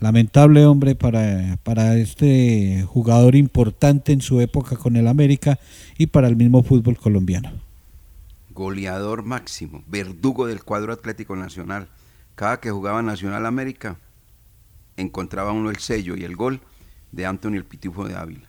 [0.00, 5.58] Lamentable hombre para, para este jugador importante en su época con el América
[5.98, 7.52] y para el mismo fútbol colombiano.
[8.48, 11.88] Goleador máximo, verdugo del cuadro Atlético Nacional.
[12.34, 13.98] Cada que jugaba Nacional América,
[14.96, 16.62] encontraba uno el sello y el gol
[17.12, 18.48] de Antonio el Pitufo de Ávila.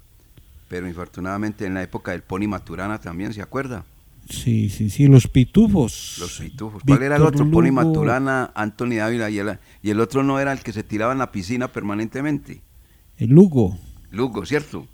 [0.70, 3.84] Pero infortunadamente en la época del Pony Maturana también, ¿se acuerda?
[4.30, 6.18] Sí, sí, sí, los pitufos.
[6.20, 6.84] Los pitufos.
[6.86, 7.50] ¿Cuál era el otro?
[7.50, 11.12] Pony Maturana, Anthony Dávila y el, y el otro no era el que se tiraba
[11.12, 12.62] en la piscina permanentemente.
[13.18, 13.78] El Lugo.
[14.12, 14.88] Lugo, ¿cierto?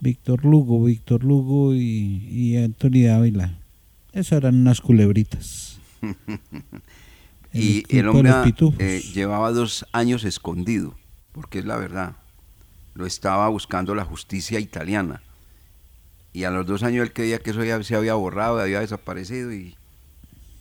[0.00, 3.58] Víctor Lugo, Víctor Lugo y, y Anthony Dávila.
[4.12, 5.78] Esas eran unas culebritas.
[7.52, 8.32] y el hombre
[8.78, 10.94] eh, llevaba dos años escondido,
[11.32, 12.16] porque es la verdad.
[12.94, 15.22] Lo estaba buscando la justicia italiana
[16.32, 19.52] y a los dos años él creía que eso ya se había borrado, había desaparecido
[19.52, 19.76] y,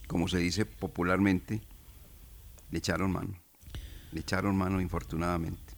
[0.07, 1.61] como se dice popularmente,
[2.71, 3.35] le echaron mano.
[4.11, 5.73] Le echaron mano, infortunadamente,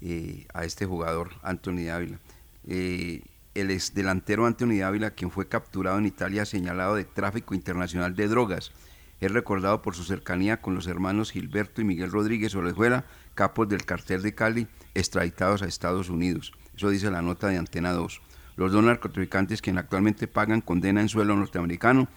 [0.00, 2.20] eh, a este jugador, Anthony Dávila.
[2.66, 3.22] Eh,
[3.54, 8.28] el ex delantero Anthony Dávila, quien fue capturado en Italia señalado de tráfico internacional de
[8.28, 8.72] drogas,
[9.20, 13.84] es recordado por su cercanía con los hermanos Gilberto y Miguel Rodríguez Olejuela, capos del
[13.84, 16.52] cartel de Cali, extraditados a Estados Unidos.
[16.76, 18.20] Eso dice la nota de Antena 2.
[18.56, 22.08] Los dos narcotraficantes quienes actualmente pagan condena en suelo norteamericano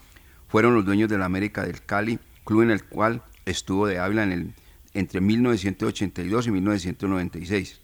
[0.47, 4.27] fueron los dueños de la América del Cali, club en el cual estuvo de Ávila
[4.93, 7.81] entre 1982 y 1996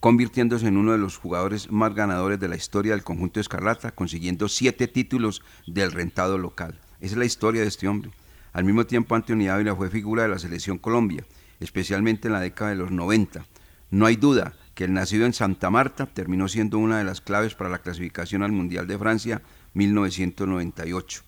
[0.00, 4.48] convirtiéndose en uno de los jugadores más ganadores de la historia del conjunto Escarlata, consiguiendo
[4.48, 6.78] siete títulos del rentado local.
[7.00, 8.10] Esa es la historia de este hombre.
[8.52, 11.24] Al mismo tiempo, Anthony Ávila fue figura de la selección Colombia,
[11.60, 13.44] especialmente en la década de los 90.
[13.90, 17.56] No hay duda que el nacido en Santa Marta terminó siendo una de las claves
[17.56, 19.42] para la clasificación al Mundial de Francia
[19.74, 21.22] 1998.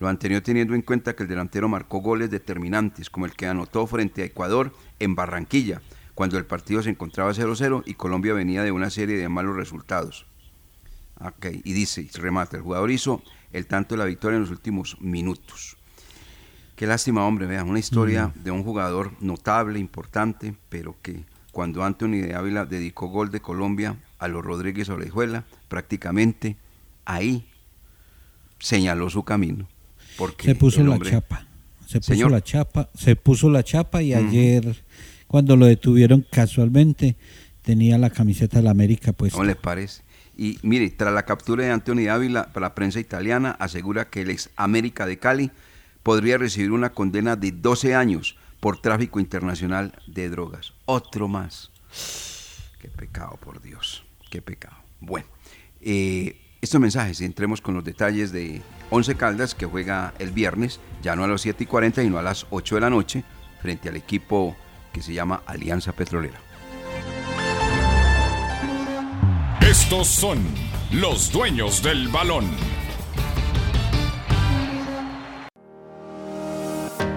[0.00, 3.86] Lo anterior teniendo en cuenta que el delantero marcó goles determinantes, como el que anotó
[3.86, 5.80] frente a Ecuador en Barranquilla,
[6.16, 10.26] cuando el partido se encontraba 0-0 y Colombia venía de una serie de malos resultados.
[11.20, 14.50] Okay, y dice, y remata, el jugador hizo el tanto de la victoria en los
[14.50, 15.76] últimos minutos.
[16.74, 21.24] Qué lástima, hombre, vean, una historia de un jugador notable, importante, pero que
[21.56, 26.58] cuando Anthony de Ávila dedicó gol de Colombia a los Rodríguez Orejuela, prácticamente
[27.06, 27.46] ahí
[28.58, 29.66] señaló su camino.
[30.18, 31.46] Porque se puso la chapa.
[31.86, 34.84] Se puso la chapa, se puso la chapa y ayer
[35.26, 37.16] cuando lo detuvieron casualmente,
[37.62, 39.38] tenía la camiseta de la América puesta.
[39.38, 40.02] ¿Cómo les parece?
[40.36, 44.50] Y mire, tras la captura de Antonio Ávila, la prensa italiana asegura que el ex
[44.56, 45.50] América de Cali
[46.02, 48.36] podría recibir una condena de 12 años
[48.66, 50.72] por tráfico internacional de drogas.
[50.86, 51.70] Otro más.
[52.80, 54.04] Qué pecado, por Dios.
[54.28, 54.74] Qué pecado.
[54.98, 55.28] Bueno,
[55.80, 61.14] eh, estos mensajes, entremos con los detalles de Once Caldas, que juega el viernes, ya
[61.14, 63.22] no a las 7 y 40, sino a las 8 de la noche,
[63.62, 64.56] frente al equipo
[64.92, 66.40] que se llama Alianza Petrolera.
[69.60, 70.40] Estos son
[70.90, 72.46] los dueños del balón.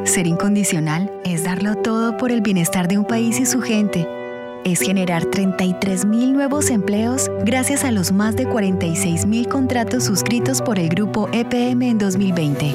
[0.04, 4.08] Ser incondicional es darlo todo por el bienestar de un país y su gente.
[4.64, 10.62] Es generar 33 mil nuevos empleos gracias a los más de 46 mil contratos suscritos
[10.62, 12.74] por el grupo EPM en 2020.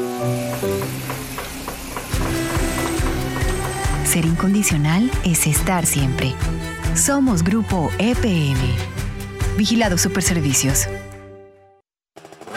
[4.06, 6.34] Ser incondicional es estar siempre.
[6.96, 8.58] Somos Grupo EPM.
[9.58, 10.88] Vigilado Superservicios.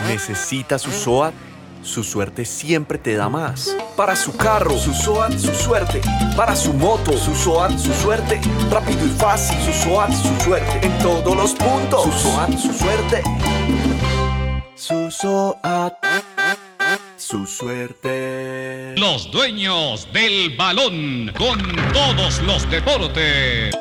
[0.07, 1.35] ¿Necesita su SOAT?
[1.89, 3.75] Su suerte siempre te da más.
[3.97, 6.03] Para su carro, su SOAT, su suerte.
[6.37, 8.39] Para su moto, su SOAT, su suerte.
[8.71, 10.87] Rápido y fácil, su SOAT, su suerte.
[10.87, 13.23] En todos los puntos, su SOAT, su suerte.
[14.77, 15.95] Su SOAT,
[17.17, 18.95] su suerte.
[18.99, 21.59] Los dueños del balón con
[21.95, 23.75] todos los deportes.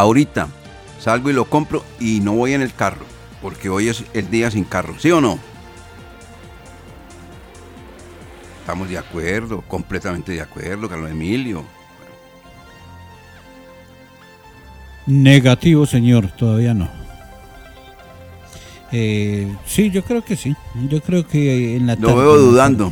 [0.00, 0.48] Ahorita
[0.98, 3.04] salgo y lo compro y no voy en el carro,
[3.42, 5.38] porque hoy es el día sin carro, ¿sí o no?
[8.60, 11.66] Estamos de acuerdo, completamente de acuerdo, Carlos Emilio.
[15.04, 16.88] Negativo, señor, todavía no.
[18.92, 20.56] Eh, sí, yo creo que sí.
[20.88, 22.90] Yo creo que en la Lo veo dudando.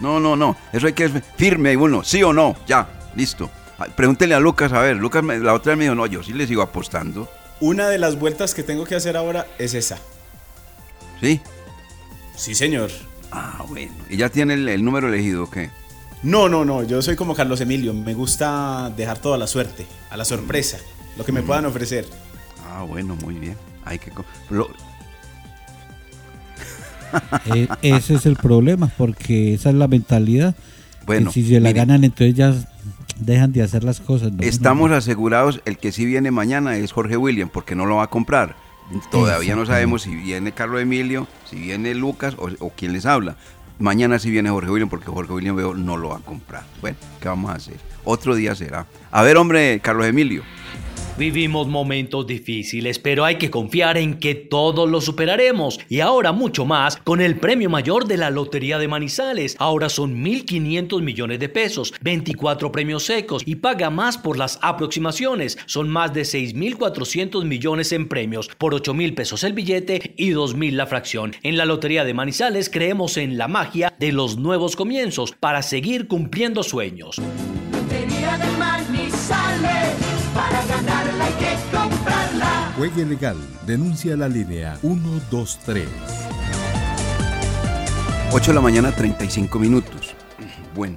[0.00, 0.56] No, no, no.
[0.72, 3.50] Eso hay que ser firme y uno, sí o no, ya, listo.
[3.96, 6.32] Pregúntele a Lucas, a ver, Lucas me- la otra vez me dijo, no, yo sí
[6.32, 7.28] le sigo apostando.
[7.60, 9.98] Una de las vueltas que tengo que hacer ahora es esa.
[11.20, 11.40] ¿Sí?
[12.36, 12.90] Sí, señor.
[13.30, 13.92] Ah, bueno.
[14.08, 15.70] ¿Y ya tiene el, el número elegido o qué?
[16.22, 16.82] No, no, no.
[16.82, 17.92] Yo soy como Carlos Emilio.
[17.94, 20.78] Me gusta dejar todo a la suerte, a la sorpresa,
[21.16, 22.06] lo que me puedan ofrecer.
[22.70, 23.56] Ah, bueno, muy bien.
[23.84, 24.10] Hay que...
[24.50, 24.70] lo-
[27.54, 30.54] Eh, ese es el problema, porque esa es la mentalidad.
[30.54, 31.72] que Bueno, si se la mire.
[31.80, 32.54] ganan, entonces ya
[33.20, 34.32] dejan de hacer las cosas.
[34.32, 34.42] ¿no?
[34.42, 38.10] Estamos asegurados, el que sí viene mañana es Jorge William, porque no lo va a
[38.10, 38.56] comprar.
[39.10, 43.36] Todavía no sabemos si viene Carlos Emilio, si viene Lucas o, o quién les habla.
[43.78, 46.64] Mañana si viene Jorge William porque Jorge William veo no lo va a comprar.
[46.80, 47.76] Bueno, ¿qué vamos a hacer?
[48.04, 48.86] Otro día será.
[49.10, 50.42] A ver, hombre, Carlos Emilio.
[51.18, 55.78] Vivimos momentos difíciles, pero hay que confiar en que todos lo superaremos.
[55.88, 59.56] Y ahora mucho más con el premio mayor de la Lotería de Manizales.
[59.58, 65.58] Ahora son 1.500 millones de pesos, 24 premios secos y paga más por las aproximaciones.
[65.66, 70.86] Son más de 6.400 millones en premios, por 8.000 pesos el billete y 2.000 la
[70.86, 71.34] fracción.
[71.42, 76.08] En la Lotería de Manizales creemos en la magia de los nuevos comienzos para seguir
[76.08, 77.16] cumpliendo sueños.
[77.72, 79.29] Lotería de Manizales,
[82.80, 83.36] Juegue legal.
[83.66, 85.86] Denuncia la línea 123.
[88.32, 90.14] 8 de la mañana, 35 minutos.
[90.74, 90.96] Bueno,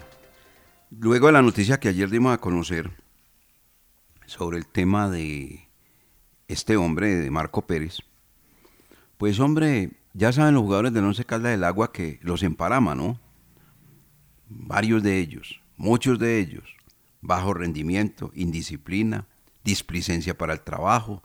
[0.89, 2.89] luego de la noticia que ayer dimos a conocer
[4.27, 5.67] sobre el tema de
[6.47, 7.97] este hombre, de Marco Pérez,
[9.17, 13.19] pues hombre, ya saben los jugadores del Once Caldas del Agua que los emparama, ¿no?
[14.47, 16.63] Varios de ellos, muchos de ellos,
[17.19, 19.27] bajo rendimiento, indisciplina,
[19.65, 21.21] displicencia para el trabajo,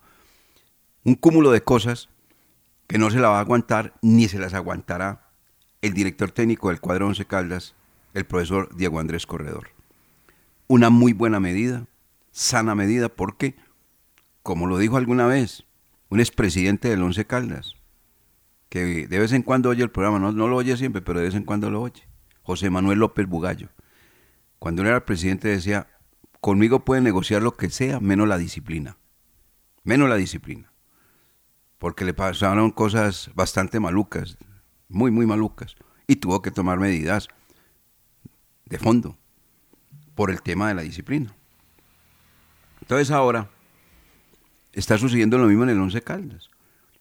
[1.08, 2.10] un cúmulo de cosas
[2.86, 5.30] que no se la va a aguantar ni se las aguantará
[5.80, 7.74] el director técnico del cuadro Once Caldas,
[8.12, 9.70] el profesor Diego Andrés Corredor.
[10.66, 11.86] Una muy buena medida,
[12.30, 13.56] sana medida, porque,
[14.42, 15.64] como lo dijo alguna vez,
[16.10, 17.72] un expresidente del Once Caldas,
[18.68, 21.26] que de vez en cuando oye el programa, no, no lo oye siempre, pero de
[21.26, 22.06] vez en cuando lo oye,
[22.42, 23.70] José Manuel López Bugallo.
[24.58, 25.86] Cuando él era presidente decía,
[26.42, 28.98] conmigo puede negociar lo que sea, menos la disciplina.
[29.84, 30.70] Menos la disciplina.
[31.78, 34.36] Porque le pasaron cosas bastante malucas,
[34.88, 35.76] muy, muy malucas.
[36.06, 37.28] Y tuvo que tomar medidas
[38.64, 39.16] de fondo
[40.14, 41.34] por el tema de la disciplina.
[42.80, 43.50] Entonces ahora
[44.72, 46.50] está sucediendo lo mismo en el Once Caldas.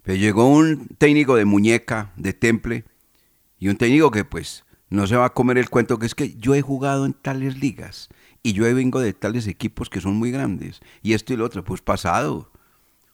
[0.04, 2.86] Pero llegó un técnico de muñeca, de temple,
[3.60, 6.36] y un técnico que pues no se va a comer el cuento que es que
[6.36, 8.10] yo he jugado en tales ligas
[8.44, 11.64] y yo vengo de tales equipos que son muy grandes y esto y lo otro,
[11.64, 12.52] pues pasado.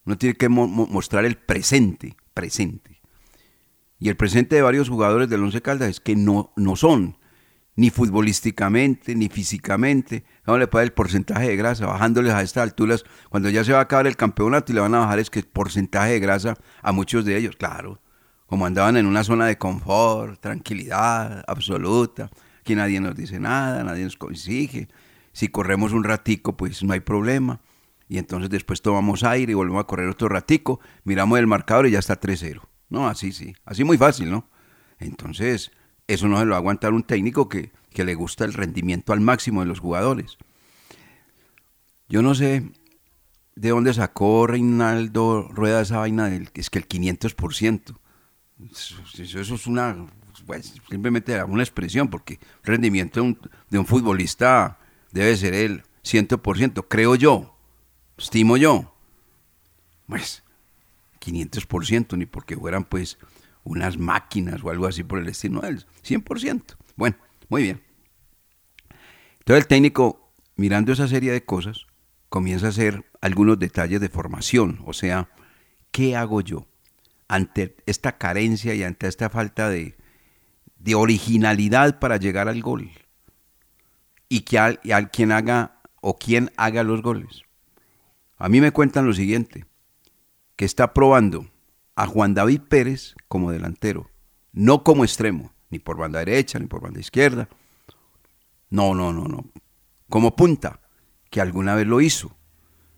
[0.05, 3.01] Uno tiene que mo mostrar el presente, presente.
[3.99, 7.17] Y el presente de varios jugadores del Once Caldas es que no, no son,
[7.75, 10.25] ni futbolísticamente, ni físicamente.
[10.45, 13.79] Vamos a pagar el porcentaje de grasa, bajándoles a estas alturas, cuando ya se va
[13.79, 16.55] a acabar el campeonato y le van a bajar es que el porcentaje de grasa
[16.81, 18.01] a muchos de ellos, claro,
[18.45, 22.29] como andaban en una zona de confort, tranquilidad absoluta,
[22.59, 24.89] aquí nadie nos dice nada, nadie nos exige,
[25.31, 27.61] si corremos un ratico, pues no hay problema,
[28.13, 31.91] y entonces después tomamos aire y volvemos a correr otro ratico, miramos el marcador y
[31.91, 32.61] ya está 3-0.
[32.89, 34.47] No, así sí, así muy fácil, ¿no?
[34.99, 35.71] Entonces,
[36.05, 39.13] eso no se lo va a aguantar un técnico que, que le gusta el rendimiento
[39.13, 40.37] al máximo de los jugadores.
[42.07, 42.69] Yo no sé
[43.55, 47.97] de dónde sacó Reinaldo Rueda esa vaina del es que el 500%.
[48.71, 50.05] Eso, eso es una,
[50.45, 53.39] pues, simplemente una expresión, porque el rendimiento de un,
[53.71, 54.77] de un futbolista
[55.11, 57.52] debe ser el 100%, creo yo,
[58.17, 58.93] estimo yo.
[60.07, 60.43] Pues
[61.19, 63.17] 500%, ni porque fueran pues
[63.63, 66.75] unas máquinas o algo así por el estilo, no, el 100%.
[66.95, 67.17] Bueno,
[67.49, 67.81] muy bien.
[69.39, 71.87] Entonces el técnico, mirando esa serie de cosas,
[72.29, 75.29] comienza a hacer algunos detalles de formación, o sea,
[75.91, 76.67] ¿qué hago yo
[77.27, 79.95] ante esta carencia y ante esta falta de,
[80.77, 82.91] de originalidad para llegar al gol?
[84.29, 87.42] Y que al, al quien haga o quien haga los goles.
[88.37, 89.65] A mí me cuentan lo siguiente,
[90.55, 91.47] que está probando
[91.95, 94.09] a Juan David Pérez como delantero,
[94.51, 97.49] no como extremo, ni por banda derecha, ni por banda izquierda.
[98.69, 99.45] No, no, no, no.
[100.09, 100.81] Como punta,
[101.29, 102.35] que alguna vez lo hizo.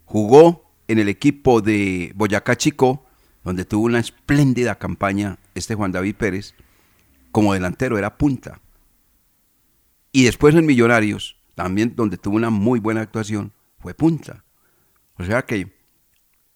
[0.04, 3.06] Jugó en el equipo de Boyacá Chico,
[3.44, 6.54] donde tuvo una espléndida campaña este Juan David Pérez,
[7.30, 8.60] como delantero, era punta.
[10.12, 14.45] Y después en Millonarios, también donde tuvo una muy buena actuación, fue punta.
[15.18, 15.74] O sea que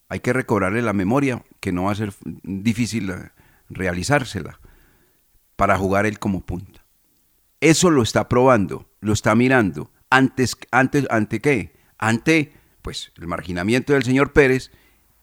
[0.08, 3.12] hay que recobrarle la memoria, que no va a ser difícil
[3.68, 4.60] realizársela,
[5.56, 6.84] para jugar él como punta.
[7.60, 9.90] Eso lo está probando, lo está mirando.
[10.10, 11.76] Antes, antes, ¿Ante qué?
[11.98, 12.52] Ante
[12.82, 14.70] pues, el marginamiento del señor Pérez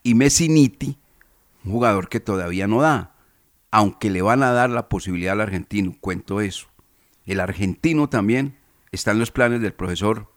[0.04, 0.98] y Messiniti,
[1.66, 3.16] un jugador que todavía no da,
[3.72, 6.68] aunque le van a dar la posibilidad al argentino, cuento eso.
[7.26, 8.58] El argentino también
[8.92, 10.32] está en los planes del profesor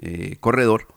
[0.00, 0.88] eh, Corredor,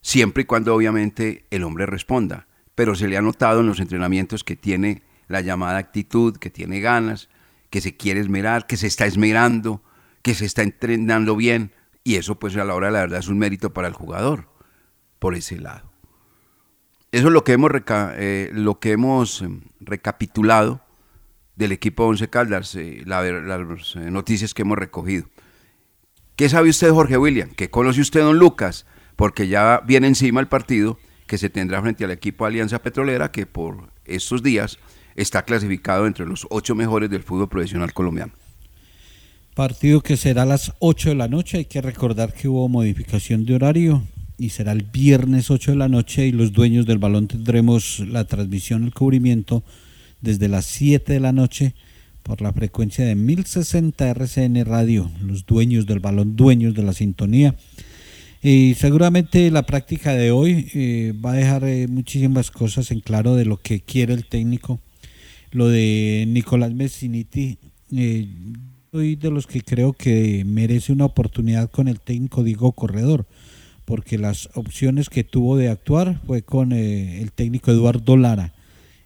[0.00, 2.46] siempre y cuando obviamente el hombre responda.
[2.74, 6.80] Pero se le ha notado en los entrenamientos que tiene la llamada actitud, que tiene
[6.80, 7.28] ganas,
[7.70, 9.82] que se quiere esmerar, que se está esmerando,
[10.22, 11.72] que se está entrenando bien.
[12.02, 14.48] Y eso pues a la hora de la verdad es un mérito para el jugador,
[15.18, 15.90] por ese lado.
[17.12, 20.80] Eso es lo que hemos, eh, lo que hemos em, recapitulado
[21.56, 25.28] del equipo Once Caldas, eh, las noticias que hemos recogido.
[26.36, 27.50] ¿Qué sabe usted, Jorge William?
[27.50, 28.86] ¿Qué conoce usted, don Lucas?
[29.20, 33.44] Porque ya viene encima el partido que se tendrá frente al equipo Alianza Petrolera, que
[33.44, 34.78] por estos días
[35.14, 38.32] está clasificado entre los ocho mejores del fútbol profesional colombiano.
[39.54, 41.58] Partido que será a las 8 de la noche.
[41.58, 44.06] Hay que recordar que hubo modificación de horario
[44.38, 48.24] y será el viernes 8 de la noche y los dueños del balón tendremos la
[48.24, 49.62] transmisión, el cubrimiento
[50.22, 51.74] desde las 7 de la noche
[52.22, 57.54] por la frecuencia de 1060 RCN Radio, los dueños del balón, dueños de la sintonía.
[58.42, 63.36] Y seguramente la práctica de hoy eh, va a dejar eh, muchísimas cosas en claro
[63.36, 64.80] de lo que quiere el técnico.
[65.50, 67.58] Lo de Nicolás Messiniti,
[67.94, 68.28] eh,
[68.92, 73.26] soy de los que creo que merece una oportunidad con el técnico Diego Corredor
[73.90, 78.54] porque las opciones que tuvo de actuar fue con eh, el técnico Eduardo Lara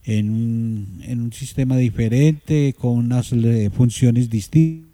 [0.04, 3.34] en un, en un sistema diferente, con unas
[3.72, 4.90] funciones distintas.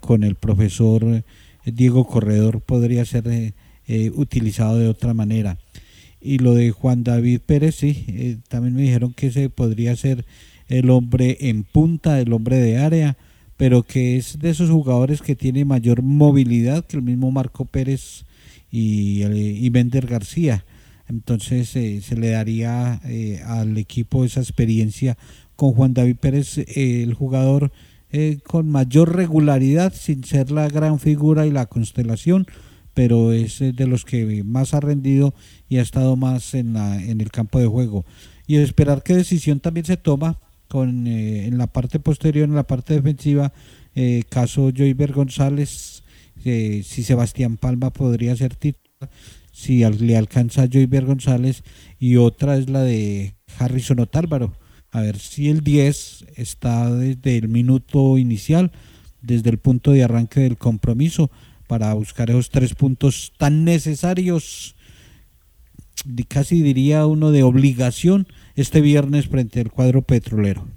[0.00, 1.22] Con el profesor
[1.64, 3.54] Diego Corredor podría ser
[4.14, 5.58] utilizado de otra manera.
[6.20, 10.24] Y lo de Juan David Pérez, sí, también me dijeron que ese podría ser
[10.68, 13.16] el hombre en punta, el hombre de área,
[13.56, 18.24] pero que es de esos jugadores que tiene mayor movilidad que el mismo Marco Pérez
[18.70, 20.64] y, y Bender García.
[21.08, 25.18] Entonces eh, se le daría eh, al equipo esa experiencia
[25.56, 27.70] con Juan David Pérez, eh, el jugador
[28.44, 32.46] con mayor regularidad, sin ser la gran figura y la constelación,
[32.94, 35.34] pero es de los que más ha rendido
[35.68, 38.04] y ha estado más en, la, en el campo de juego.
[38.46, 40.38] Y esperar qué decisión también se toma
[40.68, 43.52] con en la parte posterior, en la parte defensiva,
[44.30, 46.02] caso Joyver González
[46.42, 49.10] si Sebastián Palma podría ser titular,
[49.52, 51.62] si le alcanza González,
[51.98, 54.52] y otra es la de Harrison Otálvaro.
[54.92, 58.70] A ver si el 10 está desde el minuto inicial,
[59.22, 61.30] desde el punto de arranque del compromiso,
[61.66, 64.76] para buscar esos tres puntos tan necesarios,
[66.28, 70.68] casi diría uno de obligación, este viernes frente al cuadro petrolero.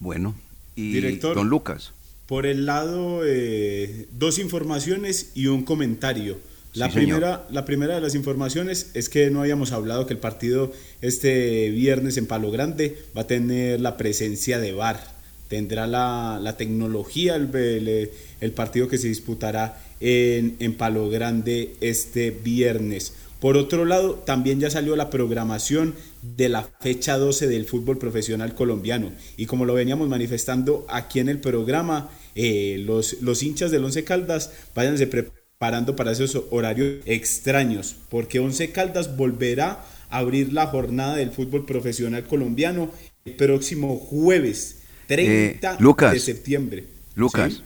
[0.00, 0.34] Bueno,
[0.74, 1.92] y don Lucas.
[2.26, 6.38] Por el lado, eh, dos informaciones y un comentario.
[6.76, 10.72] La, primera, la primera de las informaciones es que no habíamos hablado que el partido
[11.00, 15.02] este viernes en Palo Grande va a tener la presencia de VAR.
[15.48, 18.10] Tendrá la, tecnología el,
[18.40, 23.14] el, partido que se disputará en, en Palo Grande este viernes.
[23.40, 25.94] Por otro lado, también ya salió la programación
[26.36, 29.12] de la fecha 12 del fútbol profesional colombiano.
[29.38, 34.04] Y como lo veníamos manifestando aquí en el programa, eh, los, los hinchas del Once
[34.04, 41.16] Caldas váyanse preparando para esos horarios extraños, porque Once Caldas volverá a abrir la jornada
[41.16, 42.90] del fútbol profesional colombiano
[43.24, 46.84] el próximo jueves 30 eh, de septiembre.
[47.14, 47.62] Lucas,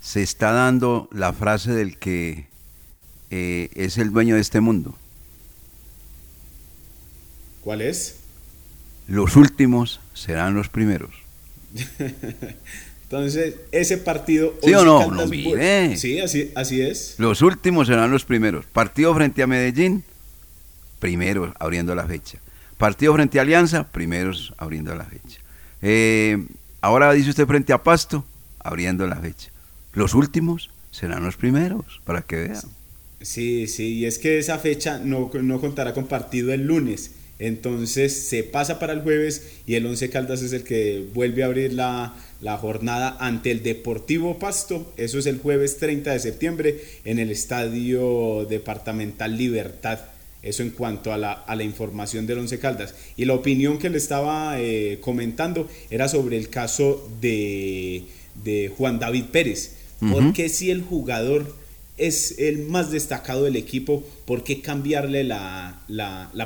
[0.00, 2.46] se está dando la frase del que
[3.30, 4.96] eh, es el dueño de este mundo.
[7.62, 8.16] ¿Cuál es?
[9.08, 11.10] Los últimos serán los primeros.
[13.06, 14.54] Entonces, ese partido...
[14.64, 15.28] ¿Sí o no?
[15.96, 17.14] sí, así, así es.
[17.18, 18.66] Los últimos serán los primeros.
[18.66, 20.02] Partido frente a Medellín,
[20.98, 22.38] primeros abriendo la fecha.
[22.78, 25.38] Partido frente a Alianza, primeros abriendo la fecha.
[25.82, 26.44] Eh,
[26.80, 28.24] ahora dice usted frente a Pasto,
[28.58, 29.50] abriendo la fecha.
[29.92, 32.62] Los últimos serán los primeros, para que vean.
[33.20, 38.14] Sí, sí, y es que esa fecha no, no contará con partido el lunes entonces
[38.14, 41.72] se pasa para el jueves y el Once Caldas es el que vuelve a abrir
[41.72, 42.14] la,
[42.58, 44.92] jornada ante el Deportivo Pasto.
[44.96, 50.00] Eso es el jueves 30 de septiembre en el Estadio Departamental Libertad.
[50.42, 52.94] Eso en cuanto a la, información del Once Caldas.
[53.16, 58.04] Y la opinión que le estaba eh, comentando era sobre el caso de,
[58.76, 59.72] Juan David Pérez.
[59.98, 61.54] Porque si el jugador
[61.96, 65.82] es el más destacado del equipo, ¿por qué cambiarle la,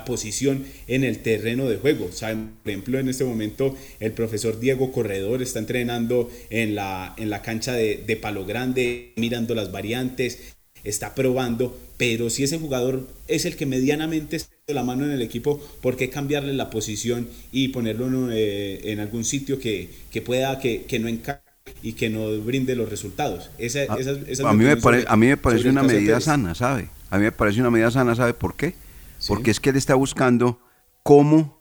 [0.07, 2.11] posición en el terreno de juego?
[2.13, 2.51] ¿Saben?
[2.63, 7.43] Por ejemplo, en este momento el profesor Diego Corredor está entrenando en la, en la
[7.43, 13.45] cancha de, de Palo Grande, mirando las variantes, está probando, pero si ese jugador es
[13.45, 17.69] el que medianamente está la mano en el equipo, ¿por qué cambiarle la posición y
[17.69, 19.91] ponerlo en, eh, algún sitio que,
[20.25, 21.50] pueda, que, que no encaje?
[21.83, 23.51] Y que no brinde los resultados.
[23.59, 23.97] Esa, ah,
[24.45, 24.73] a, mí me
[25.07, 26.91] a, mí me parece una medida sana, ¿sabe?
[27.11, 28.75] A mí me parece una medida sana, ¿sabe por qué?
[29.27, 30.61] Porque es que él está buscando
[31.03, 31.61] cómo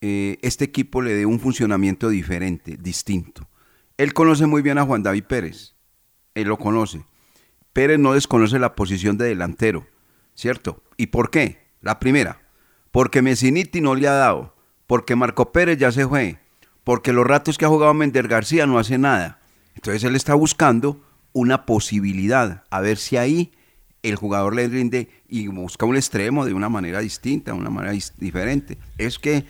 [0.00, 3.48] eh, este equipo le dé un funcionamiento diferente, distinto.
[3.96, 5.74] Él conoce muy bien a Juan David Pérez,
[6.34, 7.04] él lo conoce.
[7.72, 9.86] Pérez no desconoce la posición de delantero,
[10.34, 10.82] ¿cierto?
[10.96, 11.66] ¿Y por qué?
[11.80, 12.40] La primera,
[12.90, 14.54] porque Messiniti no le ha dado,
[14.86, 16.38] porque Marco Pérez ya se fue,
[16.88, 19.40] porque los ratos que ha jugado Mender García no hace nada.
[19.74, 23.52] Entonces él está buscando una posibilidad, a ver si ahí
[24.02, 27.92] el jugador le rinde y busca un extremo de una manera distinta, de una manera
[28.16, 28.78] diferente.
[28.96, 29.44] Es que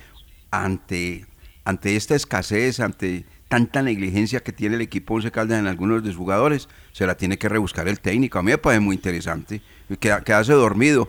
[0.50, 1.26] ante,
[1.62, 6.08] ante esta escasez, ante tanta negligencia que tiene el equipo Once Caldas en algunos de
[6.08, 8.40] sus jugadores, se la tiene que rebuscar el técnico.
[8.40, 9.62] A mí me parece muy interesante,
[10.00, 11.08] quedarse dormido.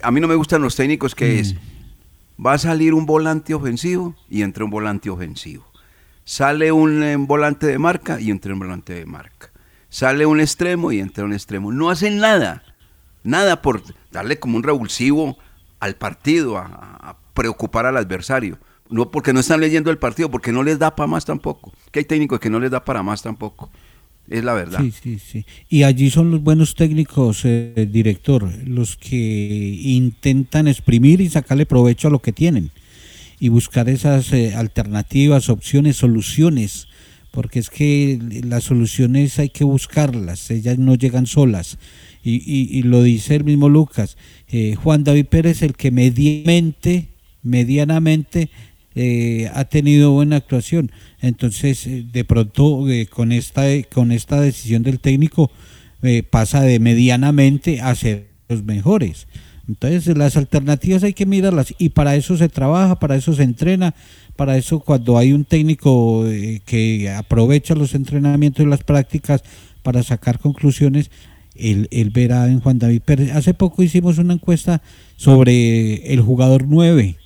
[0.00, 1.54] A mí no me gustan los técnicos que es,
[2.44, 5.64] va a salir un volante ofensivo y entra un volante ofensivo.
[6.24, 9.50] Sale un, eh, volante de marca y entra un volante de marca
[9.94, 11.70] sale un extremo y entra un extremo.
[11.70, 12.64] No hacen nada,
[13.22, 13.80] nada por
[14.10, 15.38] darle como un revulsivo
[15.78, 18.58] al partido, a, preocupar al adversario.
[18.88, 21.72] No porque no están leyendo el partido, porque no les da para más tampoco.
[21.92, 23.70] Que hay técnicos que no les da para más tampoco.
[24.28, 24.80] Es la verdad.
[24.80, 25.44] Sí, sí, sí.
[25.68, 32.08] Y allí son los buenos técnicos, eh, director, los que intentan exprimir y sacarle provecho
[32.08, 32.70] a lo que tienen
[33.38, 36.88] y buscar esas eh, alternativas, opciones, soluciones
[37.34, 41.78] porque es que las soluciones hay que buscarlas, ellas no llegan solas.
[42.22, 44.16] Y, lo dice el mismo Lucas,
[44.48, 47.08] eh, Juan David Pérez, el que medianamente,
[47.42, 48.48] medianamente
[48.94, 50.90] eh, ha tenido buena actuación.
[51.20, 55.50] Entonces, eh, de pronto, con, esta, con esta decisión del técnico,
[56.30, 59.26] pasa de medianamente a ser los mejores.
[59.66, 63.94] Entonces, las alternativas hay que mirarlas y para eso se trabaja, para eso se entrena
[64.36, 69.42] para eso cuando hay un técnico eh, que aprovecha los entrenamientos y las prácticas
[69.82, 71.10] para sacar conclusiones,
[71.54, 73.32] él, verá en Juan David Pérez.
[73.32, 74.82] Hace poco hicimos una encuesta
[75.16, 77.16] sobre el jugador 9,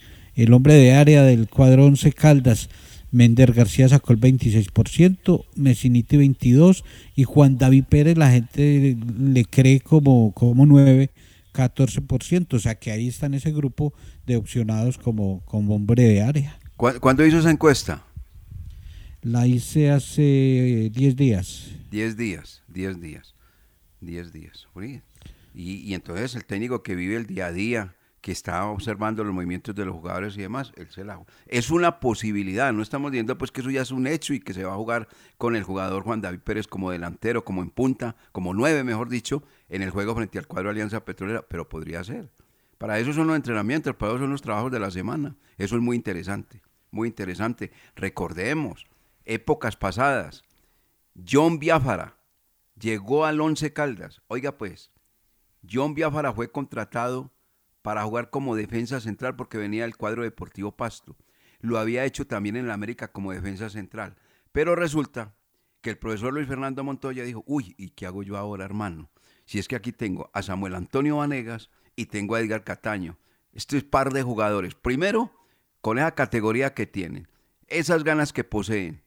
[0.45, 2.69] el hombre de área del cuadro 11 Caldas.
[3.11, 6.85] Mender García sacó el 26%, Messiniti 22%
[7.17, 11.11] y Juan David Pérez la gente le cree como, como 9,
[11.55, 12.55] 14%.
[12.55, 13.95] O sea que ahí está en ese grupo
[14.27, 16.59] de opcionados como, como hombre de área.
[16.77, 18.05] ¿Cuándo hizo esa encuesta?
[19.23, 21.71] La hice hace 10 días.
[21.91, 23.35] 10 días, 10 días,
[24.01, 24.69] 10 días.
[25.55, 27.95] Y, y, entonces el técnico que vive el día a día,
[28.29, 31.99] que está observando los movimientos de los jugadores y demás, él se la Es una
[31.99, 34.75] posibilidad, no estamos diciendo pues que eso ya es un hecho y que se va
[34.75, 35.09] a jugar
[35.39, 39.43] con el jugador Juan David Pérez como delantero, como en punta, como nueve, mejor dicho,
[39.69, 42.31] en el juego frente al cuadro Alianza Petrolera, pero podría ser.
[42.77, 45.35] Para eso son los entrenamientos, para eso son los trabajos de la semana.
[45.57, 46.61] Eso es muy interesante
[46.91, 47.71] muy interesante.
[47.95, 48.87] Recordemos,
[49.25, 50.45] épocas pasadas,
[51.29, 52.17] John Biafara
[52.79, 54.23] llegó al Once Caldas.
[54.29, 54.91] Oiga pues,
[55.71, 57.31] John Biafara fue contratado
[57.89, 61.17] para jugar como defensa central porque venía del cuadro deportivo Pasto.
[61.61, 64.15] Lo había hecho también en la América como defensa central.
[64.53, 65.35] Pero resulta
[65.81, 69.09] que el profesor Luis Fernando Montoya dijo, uy, ¿y qué hago yo ahora, hermano?
[69.47, 73.17] Si es que aquí tengo a Samuel Antonio Vanegas y tengo a Edgar Cataño.
[73.55, 74.75] Esto es par de jugadores.
[74.75, 75.33] Primero,
[75.81, 77.27] con esa categoría que tienen,
[77.69, 79.03] esas ganas que poseen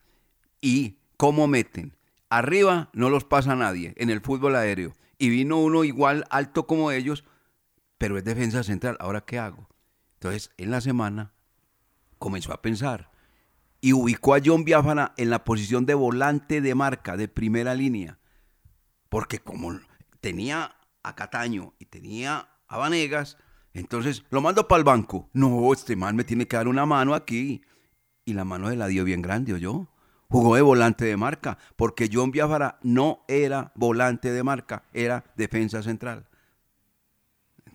[0.60, 1.96] y cómo meten.
[2.30, 4.92] Arriba no los pasa nadie en el fútbol aéreo.
[5.18, 7.22] Y vino uno igual alto como ellos,
[8.02, 8.96] pero es defensa central.
[8.98, 9.68] ¿Ahora qué hago?
[10.14, 11.34] Entonces, en la semana
[12.18, 13.12] comenzó a pensar
[13.80, 18.18] y ubicó a John Biafana en la posición de volante de marca, de primera línea.
[19.08, 19.78] Porque como
[20.20, 20.74] tenía
[21.04, 23.36] a Cataño y tenía a Vanegas,
[23.72, 25.30] entonces, lo mando para el banco.
[25.32, 27.62] No, este man me tiene que dar una mano aquí.
[28.24, 29.86] Y la mano de la dio bien grande, yo.
[30.28, 35.84] Jugó de volante de marca, porque John Biafara no era volante de marca, era defensa
[35.84, 36.26] central.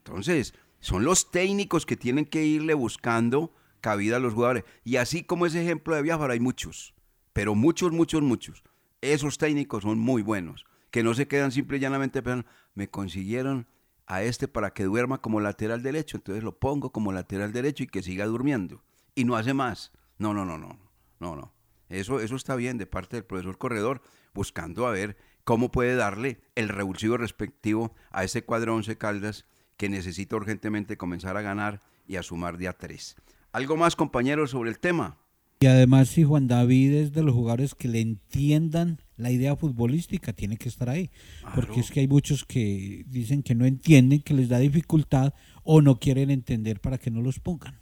[0.08, 4.64] Entonces, son los técnicos que tienen que irle buscando cabida a los jugadores.
[4.84, 6.94] Y así como ese ejemplo de Biafara hay muchos,
[7.34, 8.64] pero muchos, muchos, muchos.
[9.02, 13.68] Esos técnicos son muy buenos, que no se quedan simple y llanamente pensando, me consiguieron
[14.08, 17.88] a este para que duerma como lateral derecho, entonces lo pongo como lateral derecho y
[17.88, 18.84] que siga durmiendo.
[19.14, 19.92] Y no hace más.
[20.18, 20.80] No, no, no, no,
[21.20, 21.54] no, no.
[21.90, 24.02] Eso, eso está bien de parte del profesor Corredor,
[24.34, 29.46] buscando a ver cómo puede darle el revulsivo respectivo a ese cuadro 11 Caldas
[29.78, 33.16] que necesita urgentemente comenzar a ganar y a sumar día 3.
[33.52, 35.18] ¿Algo más, compañeros, sobre el tema?
[35.60, 40.34] Y además, si Juan David es de los jugadores que le entiendan la idea futbolística,
[40.34, 41.10] tiene que estar ahí.
[41.56, 45.82] Porque es que hay muchos que dicen que no entienden, que les da dificultad o
[45.82, 47.80] no quieren entender para que no los pongan.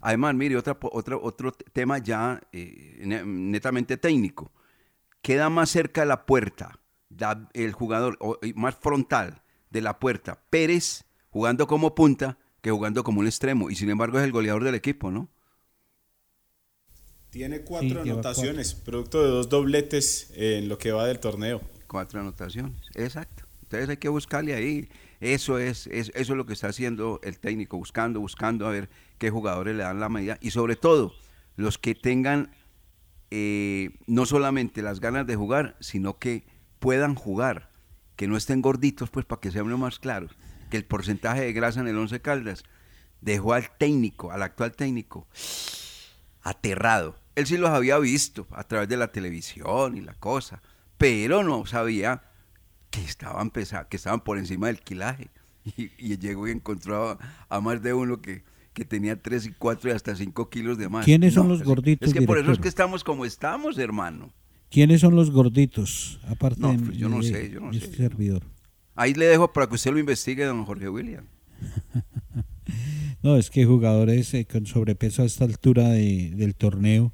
[0.00, 4.50] Además, mire, otra, otro tema ya eh, netamente técnico.
[5.22, 6.80] Queda más cerca de la puerta,
[7.52, 8.18] el jugador
[8.54, 13.70] más frontal de la puerta, Pérez, jugando como punta, que jugando como un extremo.
[13.70, 15.28] Y sin embargo es el goleador del equipo, ¿no?
[17.30, 21.60] Tiene cuatro anotaciones, producto de dos dobletes en lo que va del torneo.
[21.86, 23.44] Cuatro anotaciones, exacto.
[23.62, 24.88] Ustedes hay que buscarle ahí.
[25.20, 28.90] Eso es, es, eso es lo que está haciendo el técnico, buscando, buscando a ver
[29.18, 30.38] qué jugadores le dan la medida.
[30.40, 31.14] Y sobre todo,
[31.56, 32.50] los que tengan
[33.30, 36.44] eh, no solamente las ganas de jugar, sino que
[36.80, 37.69] puedan jugar,
[38.20, 40.28] que no estén gorditos, pues para que sea uno más claro,
[40.68, 42.64] que el porcentaje de grasa en el Once Caldas
[43.22, 45.26] dejó al técnico, al actual técnico,
[46.42, 47.16] aterrado.
[47.34, 50.60] Él sí los había visto a través de la televisión y la cosa,
[50.98, 52.24] pero no sabía
[52.90, 55.30] que estaban pesados, que estaban por encima del quilaje.
[55.96, 57.18] Y, llegó y encontró
[57.48, 58.44] a, más de uno que,
[58.74, 61.06] que, tenía 3 y 4 y hasta 5 kilos de más.
[61.06, 62.06] ¿Quiénes son los gorditos?
[62.06, 64.30] Es que por eso es que estamos como estamos, hermano.
[64.70, 66.20] ¿Quiénes son los gorditos?
[66.28, 68.44] Aparte no, pues yo no sé, yo no este servidor.
[68.94, 71.26] Ahí le dejo para que usted lo investigue, don Jorge William.
[73.22, 77.12] no, es que jugadores eh, con sobrepeso a esta altura de, del torneo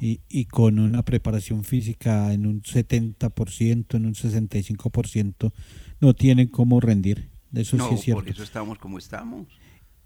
[0.00, 5.52] y, y, con una preparación física en un 70%, en un 65%,
[6.00, 7.30] no tienen cómo rendir.
[7.54, 8.22] Eso sí es cierto.
[8.22, 9.46] Por eso estamos como estamos.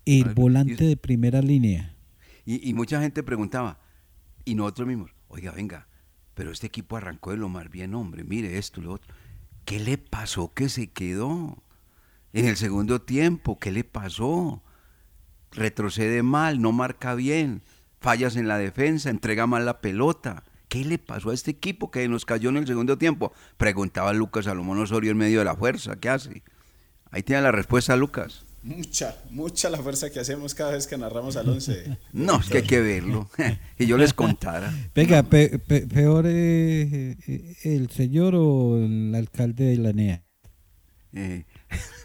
[0.04, 1.96] El volante de primera línea.
[2.46, 3.80] Y, y, mucha gente preguntaba,
[4.44, 5.88] y nosotros mismos, oiga, venga,
[6.34, 9.14] pero este equipo arrancó de lo más bien, hombre, mire esto, lo otro.
[9.64, 11.62] ¿Qué le pasó que se quedó?
[12.32, 14.62] En el segundo tiempo, ¿qué le pasó?
[15.52, 17.62] Retrocede mal, no marca bien,
[18.00, 20.42] fallas en la defensa, entrega mal la pelota.
[20.68, 23.32] ¿Qué le pasó a este equipo que nos cayó en el segundo tiempo?
[23.56, 25.96] Preguntaba Lucas Salomón Osorio en medio de la fuerza.
[25.96, 26.42] ¿Qué hace?
[27.12, 28.44] Ahí tiene la respuesta, Lucas.
[28.64, 31.98] Mucha, mucha la fuerza que hacemos cada vez que narramos al 11.
[32.12, 33.28] no, es que hay que verlo.
[33.78, 34.72] y yo les contara.
[34.94, 40.22] Venga, peor eh, eh, el señor o el alcalde de la NEA.
[41.12, 41.44] Eh,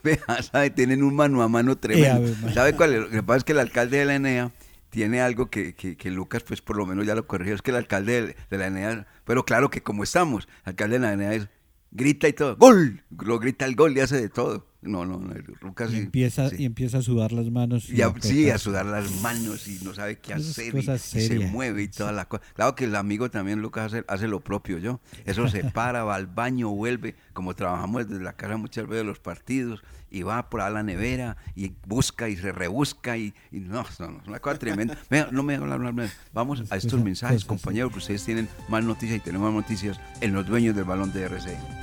[0.51, 0.69] ¿sabe?
[0.71, 2.29] Tienen un mano a mano tremendo.
[2.53, 2.99] ¿Sabe cuál es?
[2.99, 4.51] Lo que pasa es que el alcalde de la ENEA
[4.89, 7.77] tiene algo que, que, Lucas, pues por lo menos ya lo corrigió, es que el
[7.77, 11.47] alcalde de, la ENEA, pero claro que como estamos, el alcalde de la ENEA es,
[11.91, 13.03] grita y todo, ¡gol!
[13.23, 14.69] Lo grita el gol y hace de todo.
[14.81, 17.89] No, no, no Lucas y empieza, y empieza a sudar las manos.
[17.89, 21.87] Y sí, a sudar las manos y no sabe qué hacer y, se mueve y
[21.89, 22.43] toda la cosa.
[22.53, 25.01] Claro que el amigo también, Lucas, hace, hace, lo propio yo.
[25.25, 29.19] Eso se para, va al baño, vuelve, como trabajamos desde la casa muchas veces los
[29.19, 34.21] partidos, y va por a la nevera y busca y se rebusca y, no, no,
[34.21, 34.97] es una cosa tremenda.
[35.31, 39.21] no me hablar, hablar, Vamos a estos mensajes, compañeros, que ustedes tienen más noticias y
[39.21, 41.78] tenemos más noticias en los dueños del balón de RCN.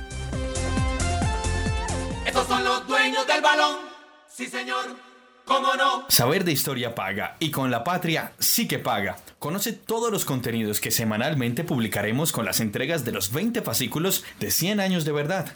[4.37, 4.85] Sí, señor.
[5.45, 6.05] ¿Cómo no?
[6.09, 9.17] Saber de historia paga y con la patria sí que paga.
[9.39, 14.51] Conoce todos los contenidos que semanalmente publicaremos con las entregas de los 20 fascículos de
[14.51, 15.55] 100 años de verdad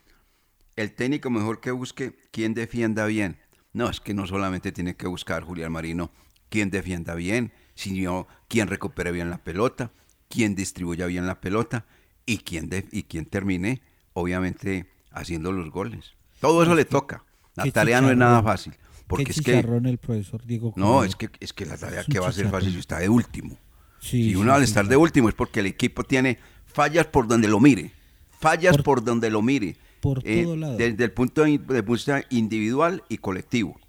[0.75, 3.37] el técnico mejor que busque quien defienda bien.
[3.73, 6.11] No, es que no solamente tiene que buscar Julián Marino
[6.49, 9.91] quien defienda bien, sino quien recupere bien la pelota,
[10.29, 11.85] quien distribuya bien la pelota
[12.25, 13.81] y quien, y quien termine,
[14.13, 16.13] obviamente, haciendo los goles.
[16.39, 17.23] Todo eso le toca.
[17.55, 18.75] La tarea no es nada fácil.
[19.07, 22.29] Porque es que, el profesor Diego no, es que, es que la tarea que va
[22.29, 23.57] a ser fácil si está de último.
[23.99, 27.59] si uno al estar de último es porque el equipo tiene fallas por donde lo
[27.59, 27.91] mire.
[28.39, 30.77] Fallas por donde lo mire por eh, todo lado.
[30.77, 33.79] Desde el punto de, vista individual y colectivo.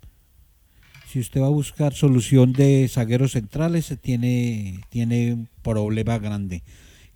[1.08, 6.62] Si usted va a buscar solución de zagueros centrales, tiene, tiene un problema grande.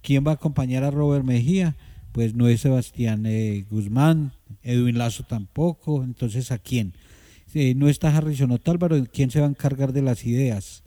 [0.02, 1.76] ¿Quién va a acompañar a Robert Mejía?
[2.12, 4.32] Pues no es Sebastián eh, Guzmán,
[4.62, 6.92] Edwin Lazo tampoco, entonces ¿a quién?
[7.54, 10.82] Eh, no está Harrison Otálvaro, ¿quién se va a encargar de las ideas?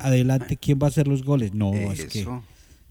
[0.00, 1.54] adelante, ¿quién va a hacer los goles?
[1.54, 2.26] No, es que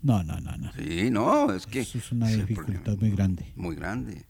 [0.03, 0.71] no, no, no, no.
[0.73, 1.79] Sí, no, es que...
[1.79, 3.45] Eso es una dificultad muy grande.
[3.55, 4.25] Muy grande.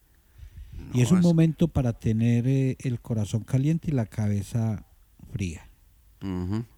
[0.94, 4.86] y es un momento para tener eh, el corazón caliente y la cabeza
[5.32, 5.68] fría.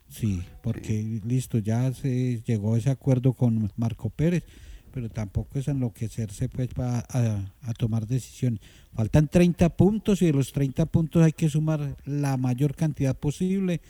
[0.09, 4.43] Sí, porque listo, ya se llegó a ese acuerdo con Marco Pérez,
[4.91, 8.61] pero tampoco es enloquecerse pues para a, tomar decisiones.
[8.95, 13.81] Faltan 30 puntos y de los 30 puntos hay que sumar la mayor cantidad posible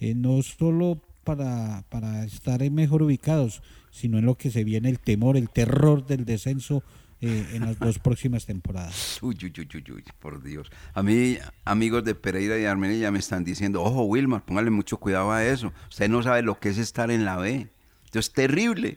[0.00, 4.98] eh, no solo para, para estar mejor ubicados, sino en lo que se viene el
[4.98, 6.82] temor, el terror del descenso
[7.20, 9.18] eh, en las dos próximas temporadas.
[9.20, 10.70] Uy, uy, uy, uy, uy, por Dios.
[10.94, 14.96] A mí, amigos de Pereira y Armenia ya me están diciendo, ojo, Wilmar, póngale mucho
[14.96, 15.70] cuidado a eso.
[15.90, 17.68] Usted no sabe lo que es estar en la B.
[18.06, 18.96] Esto es terrible,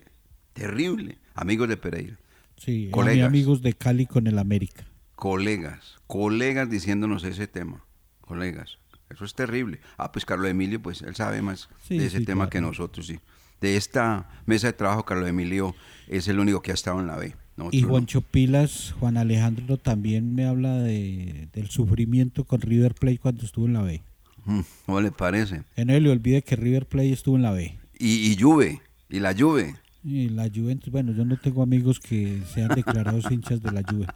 [0.54, 1.18] terrible.
[1.36, 2.18] Amigos de Pereira.
[2.56, 4.86] Sí, colegas, amigos de Cali con el América.
[5.18, 7.84] colegas, colegas diciéndonos ese tema.
[8.22, 8.78] Colegas,
[9.12, 9.80] eso es terrible.
[9.98, 12.50] Ah, pues Carlos Emilio, pues él sabe más Sí, de ese sí, tema claro.
[12.50, 13.20] que nosotros, sí.
[13.60, 15.76] De esta mesa de trabajo, Carlos Emilio
[16.08, 17.36] es el único que ha estado en la B.
[17.58, 17.90] Nosotros Y no.
[17.90, 23.66] Juancho Pilas, Juan Alejandro también me habla de, del sufrimiento con River Plate cuando estuvo
[23.68, 24.02] en la B.
[24.46, 25.64] Mm, ¿Cómo le parece?
[25.76, 27.78] Que no le olvide que River Plate estuvo en la B.
[28.00, 29.76] Y, y Juve, y la Juve.
[30.04, 34.08] Y la Juventus, bueno, yo no tengo amigos que sean declarados hinchas de la Juve.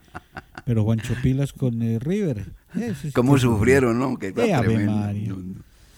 [0.65, 2.45] Pero Juancho Pilas con eh, River.
[3.01, 4.17] sí ¿Cómo sufrieron, no?
[4.17, 5.33] Que Eh.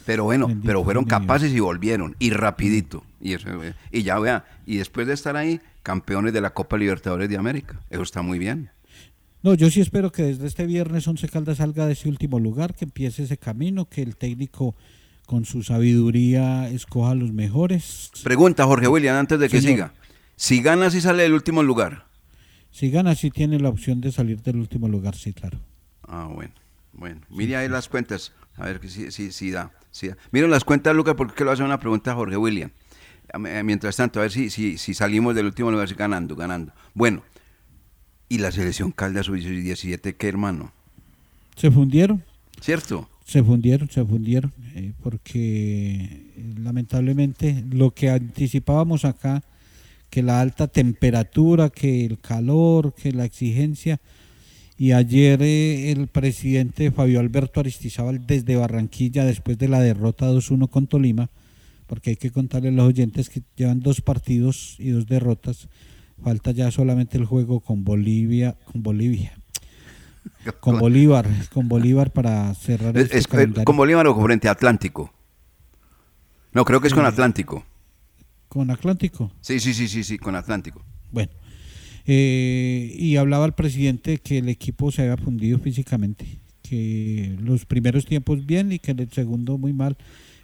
[0.05, 3.03] Pero bueno, Bendito pero fueron capaces y volvieron, y rapidito.
[3.19, 6.77] Y, eso, eh, y ya vea, y después de estar ahí, campeones de la Copa
[6.77, 7.81] Libertadores de América.
[7.89, 8.69] Eso está muy bien.
[9.43, 12.73] No, yo sí espero que desde este viernes Once Caldas salga de ese último lugar,
[12.73, 14.75] que empiece ese camino, que el técnico
[15.27, 18.09] con su sabiduría escoja los mejores.
[18.23, 19.75] Pregunta, Jorge William, antes de que Señor.
[19.75, 19.93] siga.
[20.37, 22.05] Si gana, si sale del último lugar.
[22.71, 25.59] Si gana, sí tiene la opción de salir del último lugar, sí, claro.
[26.07, 26.53] Ah, bueno.
[26.93, 29.71] Bueno, mire ahí las cuentas, a ver si, si, si da.
[29.91, 30.17] Si da.
[30.31, 32.71] Miren las cuentas, Lucas, porque a hacer una pregunta a Jorge William.
[33.63, 36.71] Mientras tanto, a ver si, si, si salimos del último lugar si ganando, ganando.
[36.93, 37.21] Bueno,
[38.29, 40.71] ¿y la selección Caldas sub-17 qué, hermano?
[41.55, 42.23] Se fundieron.
[42.61, 43.09] ¿Cierto?
[43.27, 45.95] Se fundieron, se fundieron, eh, porque
[46.37, 49.43] eh, lamentablemente lo que anticipábamos acá,
[50.09, 53.99] que la alta temperatura, que el calor, que la exigencia,
[54.77, 60.69] y ayer eh, el presidente Fabio Alberto Aristizábal desde Barranquilla, después de la derrota 2-1
[60.69, 61.29] con Tolima,
[61.85, 65.67] porque hay que contarle a los oyentes que llevan dos partidos y dos derrotas,
[66.23, 69.37] falta ya solamente el juego con Bolivia, con Bolivia,
[70.59, 73.65] con Bolívar, con Bolívar para cerrar Es, este es- calendario.
[73.65, 75.13] con Bolívar o con frente a Atlántico.
[76.53, 77.09] No, creo que es con Sí.
[77.09, 77.65] Atlántico.
[78.47, 79.31] con Atlántico.
[79.41, 80.83] Sí, sí, sí, sí, sí, con Atlántico.
[81.11, 81.29] Bueno,
[82.05, 88.05] eh, y hablaba el presidente que el equipo se había fundido físicamente, que los primeros
[88.05, 89.97] tiempos bien y que en el segundo muy mal,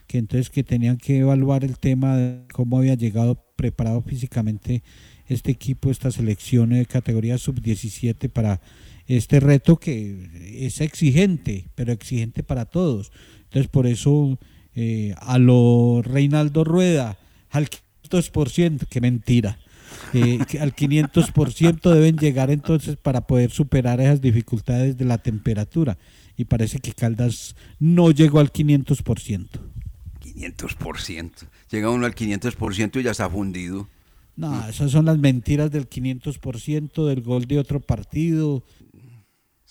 [0.08, 4.84] que entonces que tenían que evaluar el tema de cómo había llegado preparado físicamente
[5.28, 8.60] este equipo, esta selección de categoría sub-17 para
[9.08, 13.12] este reto que es exigente, pero exigente para todos.
[13.45, 14.38] Entonces por eso
[14.76, 17.18] eh, a lo Reinaldo Rueda,
[17.51, 17.70] al
[18.10, 19.58] 500%, que mentira.
[20.14, 25.97] eh, que al 500% deben llegar entonces para poder superar esas dificultades de la temperatura.
[26.36, 29.47] Y parece que Caldas no llegó al 500%.
[30.22, 31.32] 500%.
[31.70, 33.88] Llega uno al 500% y ya está fundido.
[34.36, 38.64] No, esas son las mentiras del 500% del gol de otro partido.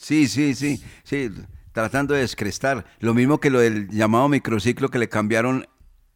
[0.03, 1.31] Sí, sí, sí, sí,
[1.71, 2.85] tratando de descrestar.
[2.99, 5.67] Lo mismo que lo del llamado microciclo que le cambiaron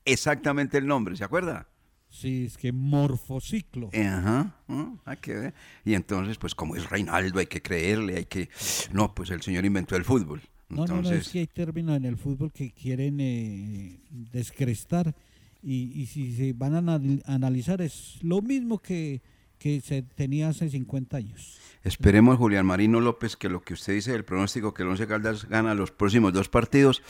[0.05, 1.69] exactamente el nombre, ¿se acuerda?
[2.11, 3.91] Sí, es que morfociclo.
[3.95, 4.99] Ajá, ¿no?
[5.05, 5.55] hay que ver.
[5.85, 8.49] Y entonces, pues como es Reinaldo, hay que creerle, hay que...
[8.93, 10.41] No, pues el señor inventó el fútbol.
[10.69, 14.01] No, no, no, es Entonces, que hay términos en el fútbol que quieren eh,
[14.33, 15.15] descrestar
[15.63, 19.21] y, y si se van a anal- analizar es lo mismo que,
[19.67, 21.59] que se tenía hace 50 años.
[21.83, 25.49] Esperemos, Julián Marino López, que lo que usted dice del pronóstico que el Once Caldas
[25.49, 27.03] gana los próximos dos partidos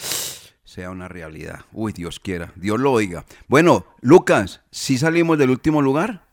[0.65, 1.67] sea una realidad.
[1.73, 3.27] Uy, Dios quiera, Dios lo oiga.
[3.47, 6.26] Bueno, Lucas, ¿sí salimos del último lugar?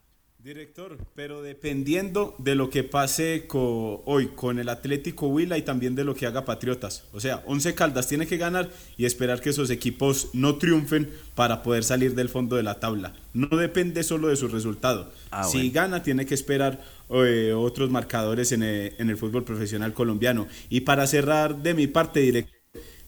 [0.44, 6.04] Director, pero dependiendo de lo que pase hoy con el Atlético Huila y también de
[6.04, 7.06] lo que haga Patriotas.
[7.14, 11.64] O sea, Once Caldas tiene que ganar y esperar que esos equipos no triunfen para
[11.64, 13.14] poder salir del fondo de la tabla.
[13.34, 15.14] No depende solo de su resultado.
[15.32, 19.94] Ah, si gana, tiene que esperar eh, otros marcadores en el, en el fútbol profesional
[19.94, 20.48] colombiano.
[20.68, 22.64] Y para cerrar de mi parte, director.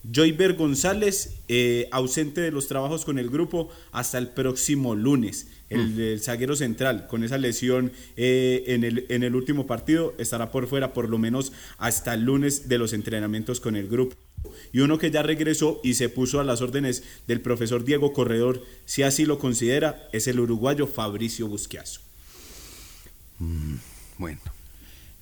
[0.09, 5.47] Joyver González, eh, ausente de los trabajos con el grupo hasta el próximo lunes.
[5.69, 10.51] El, el zaguero central, con esa lesión eh, en, el, en el último partido, estará
[10.51, 14.15] por fuera por lo menos hasta el lunes de los entrenamientos con el grupo.
[14.71, 18.63] Y uno que ya regresó y se puso a las órdenes del profesor Diego Corredor,
[18.85, 22.01] si así lo considera, es el uruguayo Fabricio Busquiazo.
[24.17, 24.39] Bueno,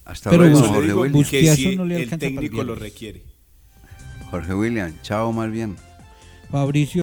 [0.05, 1.23] hasta Pero luego, Jorge digo William.
[1.23, 3.21] que Busquiazo si no le el técnico lo requiere.
[4.29, 5.77] Jorge William, chao más bien.
[6.51, 7.01] Fabricio